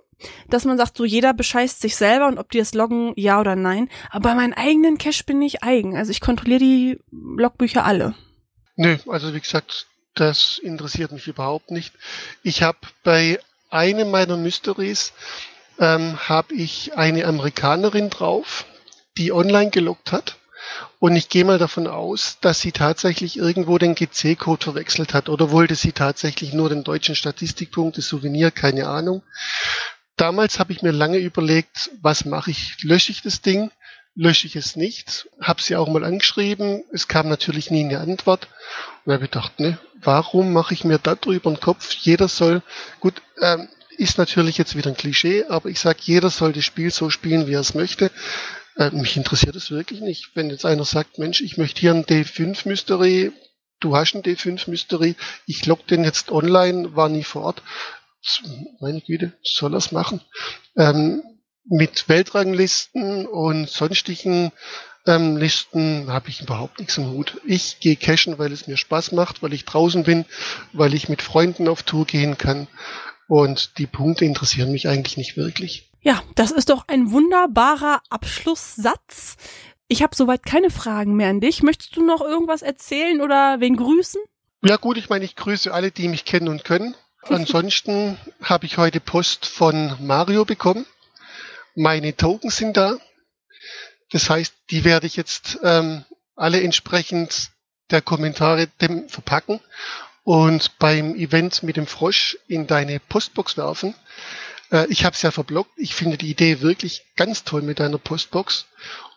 dass 0.48 0.64
man 0.64 0.76
sagt, 0.78 0.96
so 0.96 1.04
jeder 1.04 1.32
bescheißt 1.32 1.80
sich 1.80 1.96
selber 1.96 2.26
und 2.26 2.38
ob 2.38 2.50
die 2.50 2.58
das 2.58 2.74
loggen, 2.74 3.12
ja 3.16 3.40
oder 3.40 3.56
nein. 3.56 3.88
Aber 4.10 4.30
bei 4.30 4.34
meinen 4.34 4.54
eigenen 4.54 4.98
Cache 4.98 5.24
bin 5.24 5.40
ich 5.42 5.62
eigen. 5.62 5.96
Also 5.96 6.10
ich 6.10 6.20
kontrolliere 6.20 6.60
die 6.60 7.00
Logbücher 7.10 7.84
alle. 7.84 8.14
Nö, 8.76 8.96
also 9.06 9.34
wie 9.34 9.40
gesagt, 9.40 9.86
das 10.14 10.58
interessiert 10.58 11.12
mich 11.12 11.26
überhaupt 11.26 11.70
nicht. 11.70 11.92
Ich 12.42 12.62
habe 12.62 12.78
bei 13.02 13.38
einem 13.70 14.10
meiner 14.10 14.36
Mysteries 14.36 15.12
ähm, 15.78 16.16
habe 16.28 16.54
ich 16.54 16.96
eine 16.96 17.24
Amerikanerin 17.24 18.10
drauf, 18.10 18.64
die 19.16 19.32
online 19.32 19.70
geloggt 19.70 20.12
hat. 20.12 20.36
Und 20.98 21.14
ich 21.14 21.28
gehe 21.28 21.44
mal 21.44 21.58
davon 21.58 21.86
aus, 21.86 22.38
dass 22.40 22.60
sie 22.60 22.72
tatsächlich 22.72 23.36
irgendwo 23.36 23.76
den 23.76 23.94
GC-Code 23.94 24.64
verwechselt 24.64 25.12
hat 25.12 25.28
oder 25.28 25.50
wollte 25.50 25.74
sie 25.74 25.92
tatsächlich 25.92 26.54
nur 26.54 26.70
den 26.70 26.84
deutschen 26.84 27.14
Statistikpunkt, 27.14 27.98
das 27.98 28.06
Souvenir, 28.06 28.50
keine 28.50 28.88
Ahnung. 28.88 29.22
Damals 30.16 30.58
habe 30.58 30.72
ich 30.72 30.82
mir 30.82 30.92
lange 30.92 31.18
überlegt, 31.18 31.90
was 32.00 32.24
mache 32.24 32.50
ich? 32.50 32.82
Lösche 32.82 33.10
ich 33.10 33.22
das 33.22 33.40
Ding? 33.40 33.70
Lösche 34.14 34.46
ich 34.46 34.54
es 34.54 34.76
nicht? 34.76 35.28
Habe 35.40 35.60
sie 35.60 35.74
auch 35.74 35.88
mal 35.88 36.04
angeschrieben. 36.04 36.84
Es 36.92 37.08
kam 37.08 37.28
natürlich 37.28 37.70
nie 37.70 37.84
eine 37.84 37.98
Antwort. 37.98 38.48
Und 39.04 39.12
habe 39.12 39.24
gedacht, 39.24 39.58
ne, 39.58 39.78
warum 40.00 40.52
mache 40.52 40.72
ich 40.72 40.84
mir 40.84 40.98
da 40.98 41.16
drüber 41.16 41.50
den 41.50 41.60
Kopf? 41.60 41.92
Jeder 41.92 42.28
soll, 42.28 42.62
gut, 43.00 43.22
ähm, 43.40 43.68
ist 43.96 44.18
natürlich 44.18 44.58
jetzt 44.58 44.76
wieder 44.76 44.90
ein 44.90 44.96
Klischee, 44.96 45.44
aber 45.48 45.68
ich 45.68 45.80
sage, 45.80 45.98
jeder 46.02 46.30
soll 46.30 46.52
das 46.52 46.64
Spiel 46.64 46.90
so 46.90 47.10
spielen, 47.10 47.46
wie 47.46 47.54
er 47.54 47.60
es 47.60 47.74
möchte. 47.74 48.10
Äh, 48.76 48.90
mich 48.90 49.16
interessiert 49.16 49.56
es 49.56 49.70
wirklich 49.70 50.00
nicht. 50.00 50.30
Wenn 50.34 50.50
jetzt 50.50 50.64
einer 50.64 50.84
sagt, 50.84 51.18
Mensch, 51.18 51.40
ich 51.40 51.56
möchte 51.56 51.80
hier 51.80 51.92
ein 51.92 52.04
D5 52.04 52.68
Mystery, 52.68 53.32
du 53.80 53.96
hast 53.96 54.14
ein 54.14 54.22
D5 54.22 54.70
Mystery, 54.70 55.16
ich 55.46 55.66
log 55.66 55.86
den 55.86 56.04
jetzt 56.04 56.30
online, 56.30 56.94
war 56.96 57.08
nie 57.08 57.24
vor 57.24 57.42
Ort. 57.42 57.62
Meine 58.80 59.00
Güte, 59.00 59.32
soll 59.42 59.74
er's 59.74 59.92
machen. 59.92 60.20
Ähm, 60.76 61.22
mit 61.66 62.08
Weltranglisten 62.08 63.26
und 63.26 63.68
sonstigen 63.68 64.52
ähm, 65.06 65.36
Listen 65.36 66.10
habe 66.10 66.28
ich 66.28 66.40
überhaupt 66.40 66.78
nichts 66.78 66.96
im 66.98 67.10
Hut. 67.10 67.40
Ich 67.44 67.80
gehe 67.80 67.96
cashen, 67.96 68.38
weil 68.38 68.52
es 68.52 68.66
mir 68.66 68.76
Spaß 68.76 69.12
macht, 69.12 69.42
weil 69.42 69.52
ich 69.52 69.64
draußen 69.64 70.04
bin, 70.04 70.24
weil 70.72 70.94
ich 70.94 71.08
mit 71.08 71.22
Freunden 71.22 71.68
auf 71.68 71.82
Tour 71.82 72.06
gehen 72.06 72.38
kann. 72.38 72.66
Und 73.26 73.78
die 73.78 73.86
Punkte 73.86 74.24
interessieren 74.24 74.72
mich 74.72 74.88
eigentlich 74.88 75.16
nicht 75.16 75.36
wirklich. 75.36 75.90
Ja, 76.00 76.22
das 76.34 76.50
ist 76.50 76.68
doch 76.68 76.84
ein 76.88 77.10
wunderbarer 77.10 78.02
Abschlusssatz. 78.10 79.36
Ich 79.88 80.02
habe 80.02 80.14
soweit 80.14 80.44
keine 80.44 80.70
Fragen 80.70 81.14
mehr 81.14 81.30
an 81.30 81.40
dich. 81.40 81.62
Möchtest 81.62 81.96
du 81.96 82.04
noch 82.04 82.20
irgendwas 82.20 82.62
erzählen 82.62 83.20
oder 83.20 83.60
wen 83.60 83.76
grüßen? 83.76 84.20
Ja 84.62 84.76
gut, 84.76 84.96
ich 84.96 85.08
meine, 85.08 85.24
ich 85.24 85.36
grüße 85.36 85.72
alle, 85.72 85.90
die 85.90 86.08
mich 86.08 86.24
kennen 86.24 86.48
und 86.48 86.64
können. 86.64 86.94
Ansonsten 87.28 88.18
habe 88.42 88.66
ich 88.66 88.76
heute 88.76 89.00
Post 89.00 89.46
von 89.46 89.96
Mario 90.00 90.44
bekommen. 90.44 90.84
Meine 91.74 92.14
Tokens 92.16 92.56
sind 92.56 92.76
da. 92.76 92.98
Das 94.10 94.28
heißt, 94.28 94.54
die 94.70 94.84
werde 94.84 95.06
ich 95.06 95.16
jetzt 95.16 95.58
ähm, 95.62 96.04
alle 96.36 96.60
entsprechend 96.62 97.50
der 97.90 98.02
Kommentare 98.02 98.68
dem 98.80 99.08
verpacken 99.08 99.60
und 100.22 100.78
beim 100.78 101.14
Event 101.14 101.62
mit 101.62 101.76
dem 101.76 101.86
Frosch 101.86 102.38
in 102.46 102.66
deine 102.66 103.00
Postbox 103.00 103.56
werfen. 103.56 103.94
Äh, 104.70 104.86
ich 104.88 105.04
habe 105.04 105.14
es 105.14 105.22
ja 105.22 105.30
verblockt. 105.30 105.72
Ich 105.76 105.94
finde 105.94 106.18
die 106.18 106.30
Idee 106.30 106.60
wirklich 106.60 107.04
ganz 107.16 107.44
toll 107.44 107.62
mit 107.62 107.80
deiner 107.80 107.98
Postbox. 107.98 108.66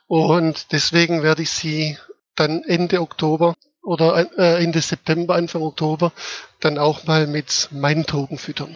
Und 0.07 0.71
deswegen 0.71 1.23
werde 1.23 1.41
ich 1.41 1.51
sie 1.51 1.97
dann 2.35 2.63
Ende 2.63 3.01
Oktober 3.01 3.55
oder 3.87 4.27
äh, 4.37 4.63
Ende 4.63 4.81
September, 4.81 5.35
Anfang 5.35 5.61
Oktober 5.61 6.11
dann 6.59 6.77
auch 6.77 7.05
mal 7.05 7.25
mit 7.25 7.69
meinen 7.71 8.05
Token 8.05 8.37
füttern. 8.37 8.75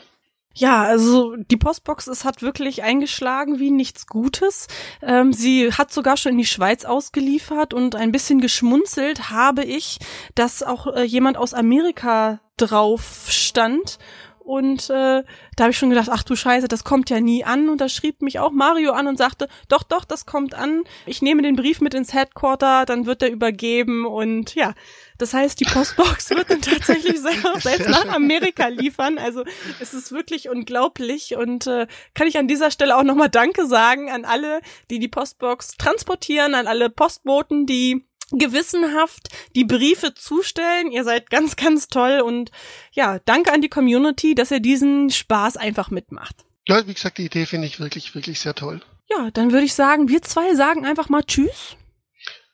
Ja, 0.53 0.83
also 0.83 1.35
die 1.35 1.57
Postbox 1.57 2.07
es 2.07 2.25
hat 2.25 2.41
wirklich 2.41 2.83
eingeschlagen 2.83 3.59
wie 3.59 3.71
nichts 3.71 4.07
Gutes. 4.07 4.67
Ähm, 5.01 5.33
sie 5.33 5.71
hat 5.73 5.91
sogar 5.91 6.17
schon 6.17 6.33
in 6.33 6.37
die 6.37 6.45
Schweiz 6.45 6.85
ausgeliefert 6.85 7.73
und 7.73 7.95
ein 7.95 8.11
bisschen 8.11 8.41
geschmunzelt 8.41 9.29
habe 9.29 9.63
ich, 9.63 9.99
dass 10.35 10.63
auch 10.63 10.87
äh, 10.87 11.03
jemand 11.03 11.37
aus 11.37 11.53
Amerika 11.53 12.39
drauf 12.57 13.25
stand 13.27 13.97
und 14.43 14.89
äh, 14.89 15.23
da 15.55 15.63
habe 15.63 15.71
ich 15.71 15.77
schon 15.77 15.91
gedacht, 15.91 16.09
ach 16.11 16.23
du 16.23 16.35
Scheiße, 16.35 16.67
das 16.67 16.83
kommt 16.83 17.09
ja 17.09 17.19
nie 17.19 17.43
an. 17.43 17.69
Und 17.69 17.79
da 17.79 17.87
schrieb 17.87 18.21
mich 18.21 18.39
auch 18.39 18.51
Mario 18.51 18.91
an 18.91 19.07
und 19.07 19.17
sagte, 19.17 19.47
doch, 19.69 19.83
doch, 19.83 20.03
das 20.03 20.25
kommt 20.25 20.55
an. 20.55 20.83
Ich 21.05 21.21
nehme 21.21 21.43
den 21.43 21.55
Brief 21.55 21.79
mit 21.79 21.93
ins 21.93 22.13
Headquarter, 22.13 22.85
dann 22.85 23.05
wird 23.05 23.21
er 23.21 23.31
übergeben. 23.31 24.05
Und 24.05 24.55
ja, 24.55 24.73
das 25.19 25.33
heißt, 25.33 25.59
die 25.59 25.65
Postbox 25.65 26.29
wird 26.31 26.49
dann 26.49 26.61
tatsächlich 26.61 27.21
selbst 27.21 27.87
nach 27.87 28.07
Amerika 28.09 28.67
liefern. 28.67 29.19
Also 29.19 29.43
es 29.79 29.93
ist 29.93 30.11
wirklich 30.11 30.49
unglaublich. 30.49 31.35
Und 31.35 31.67
äh, 31.67 31.85
kann 32.15 32.27
ich 32.27 32.37
an 32.39 32.47
dieser 32.47 32.71
Stelle 32.71 32.97
auch 32.97 33.03
nochmal 33.03 33.29
Danke 33.29 33.67
sagen 33.67 34.09
an 34.09 34.25
alle, 34.25 34.61
die 34.89 34.97
die 34.97 35.07
Postbox 35.07 35.77
transportieren, 35.77 36.55
an 36.55 36.65
alle 36.65 36.89
Postboten, 36.89 37.67
die 37.67 38.07
gewissenhaft 38.31 39.29
die 39.55 39.65
Briefe 39.65 40.13
zustellen. 40.13 40.91
Ihr 40.91 41.03
seid 41.03 41.29
ganz, 41.29 41.55
ganz 41.55 41.87
toll 41.87 42.21
und 42.21 42.51
ja, 42.91 43.19
danke 43.25 43.51
an 43.51 43.61
die 43.61 43.69
Community, 43.69 44.35
dass 44.35 44.51
ihr 44.51 44.59
diesen 44.59 45.09
Spaß 45.09 45.57
einfach 45.57 45.89
mitmacht. 45.89 46.35
Ja, 46.67 46.87
wie 46.87 46.93
gesagt, 46.93 47.17
die 47.17 47.25
Idee 47.25 47.45
finde 47.45 47.67
ich 47.67 47.79
wirklich, 47.79 48.13
wirklich 48.15 48.39
sehr 48.39 48.55
toll. 48.55 48.81
Ja, 49.09 49.31
dann 49.31 49.51
würde 49.51 49.65
ich 49.65 49.73
sagen, 49.73 50.09
wir 50.09 50.21
zwei 50.21 50.55
sagen 50.55 50.85
einfach 50.85 51.09
mal 51.09 51.23
Tschüss. 51.23 51.75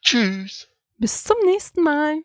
Tschüss. 0.01 0.67
Bis 0.97 1.23
zum 1.23 1.37
nächsten 1.45 1.83
Mal. 1.83 2.23